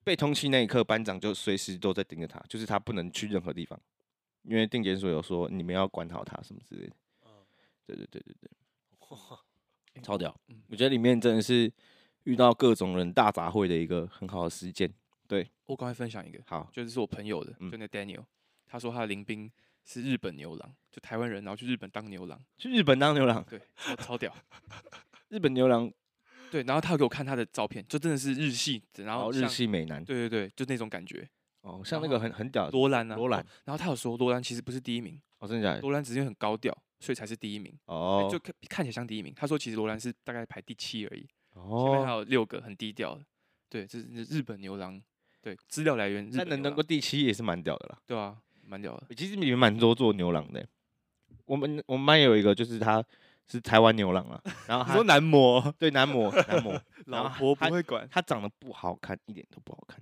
[0.03, 3.78] 被通缉那一刻，班长就随时都在盯着他，就是他不能去任何地方。
[4.42, 6.96] 因为定检所有说你们要管好他什么之类的，
[7.86, 8.51] 对对对对对，
[9.11, 9.18] 哇，
[10.03, 10.34] 超屌！
[10.68, 11.70] 我觉得里面真的是
[12.24, 14.90] 遇到各种人大杂烩的一个很好的事件。
[15.28, 18.24] 对，我刚才分享一个，好，就是是我朋友的，就那 Daniel，
[18.66, 19.51] 他说他的林兵
[19.84, 24.34] 是日本牛郎，就台湾人，然后去日本当牛郎，去日本当牛郎，对，超超屌，
[25.28, 25.92] 日本牛郎，
[26.51, 31.28] 对，然后他有给我看他的照片，就真的是日系，然后日系美男，对对对，就那种感觉。
[31.62, 35.80] 哦，像那个很很屌的罗兰啊，罗兰，然后他有说罗兰其实不是第一名，哦，真的假的？
[35.82, 39.32] 罗兰只是很高调，所以才是第一名，哦，就看看起来像第一名。
[39.36, 43.22] 他说其实罗兰是大概排第七而已，哦，前面还有六个很低调的，
[43.68, 45.01] 对，这是日本牛郎，
[45.42, 49.14] 对，资料来源，那能能够第七也是蛮屌的啦，对啊，蛮屌的。
[49.14, 50.66] 其实你们蛮多做牛郎的，
[51.44, 53.05] 我们我们班有一个就是他
[53.51, 59.98] 是台湾牛郎啊，然后他说男模，对，男模男模， 老婆不会管，他长得不好看，一点都不好看。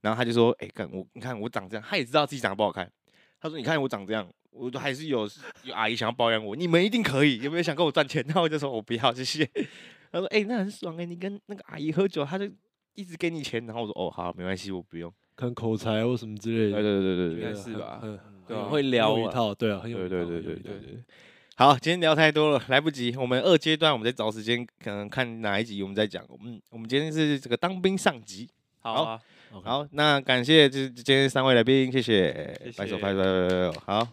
[0.00, 2.90] 然后他就说：“哎、欸，看我，你看我长这样，他也知道自己长得不好看。
[3.40, 5.26] 他说：‘你看我长这样，我都还是有
[5.62, 9.44] 有阿姨想要包养我，你们一定可以，有没有想跟我赚钱？’然后我就说：‘我不要，谢谢。
[10.12, 12.44] ’他说：‘哎、欸，那很爽哎、欸，你跟那个阿姨喝酒，他就
[12.94, 17.98] 一直给你钱。’然后我说：‘哦，好，没关系，我不用。’看口才或什么之类的，对对对对对，应该是吧？
[18.02, 21.04] 嗯，对啊，会聊一套，对啊，很有对对对对对对。
[21.56, 23.14] 好，今天聊太多了，来不及。
[23.16, 26.24] 我们二阶段，我们再找时间，可能看哪一集我们再讲。
[26.28, 28.48] 我们我们今天是这个当兵上集，
[28.80, 29.20] 好啊。
[29.62, 33.82] 好，那感谢这今天三位来宾，谢谢，拍手拍手拍手。
[33.86, 34.08] 好，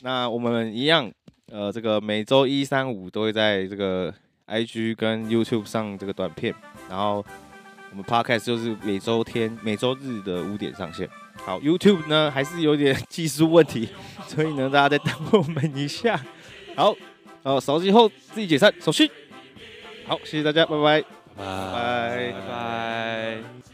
[0.00, 1.08] 那我们一样，
[1.52, 4.12] 呃，这个每周一、三、五都会在这个
[4.48, 6.52] IG 跟 YouTube 上这个短片，
[6.88, 7.24] 然后
[7.92, 11.08] 我们 Podcast 就是每周天、每周日的五点上线。
[11.36, 13.88] 好，YouTube 呢还是有点技术问题，
[14.26, 16.20] 所以呢大家再等我们一下。
[16.76, 16.94] 好，
[17.42, 19.10] 呃，熟悉后自己解散手续。
[20.06, 21.04] 好，谢谢大家，拜拜拜，
[21.36, 23.65] 拜拜拜。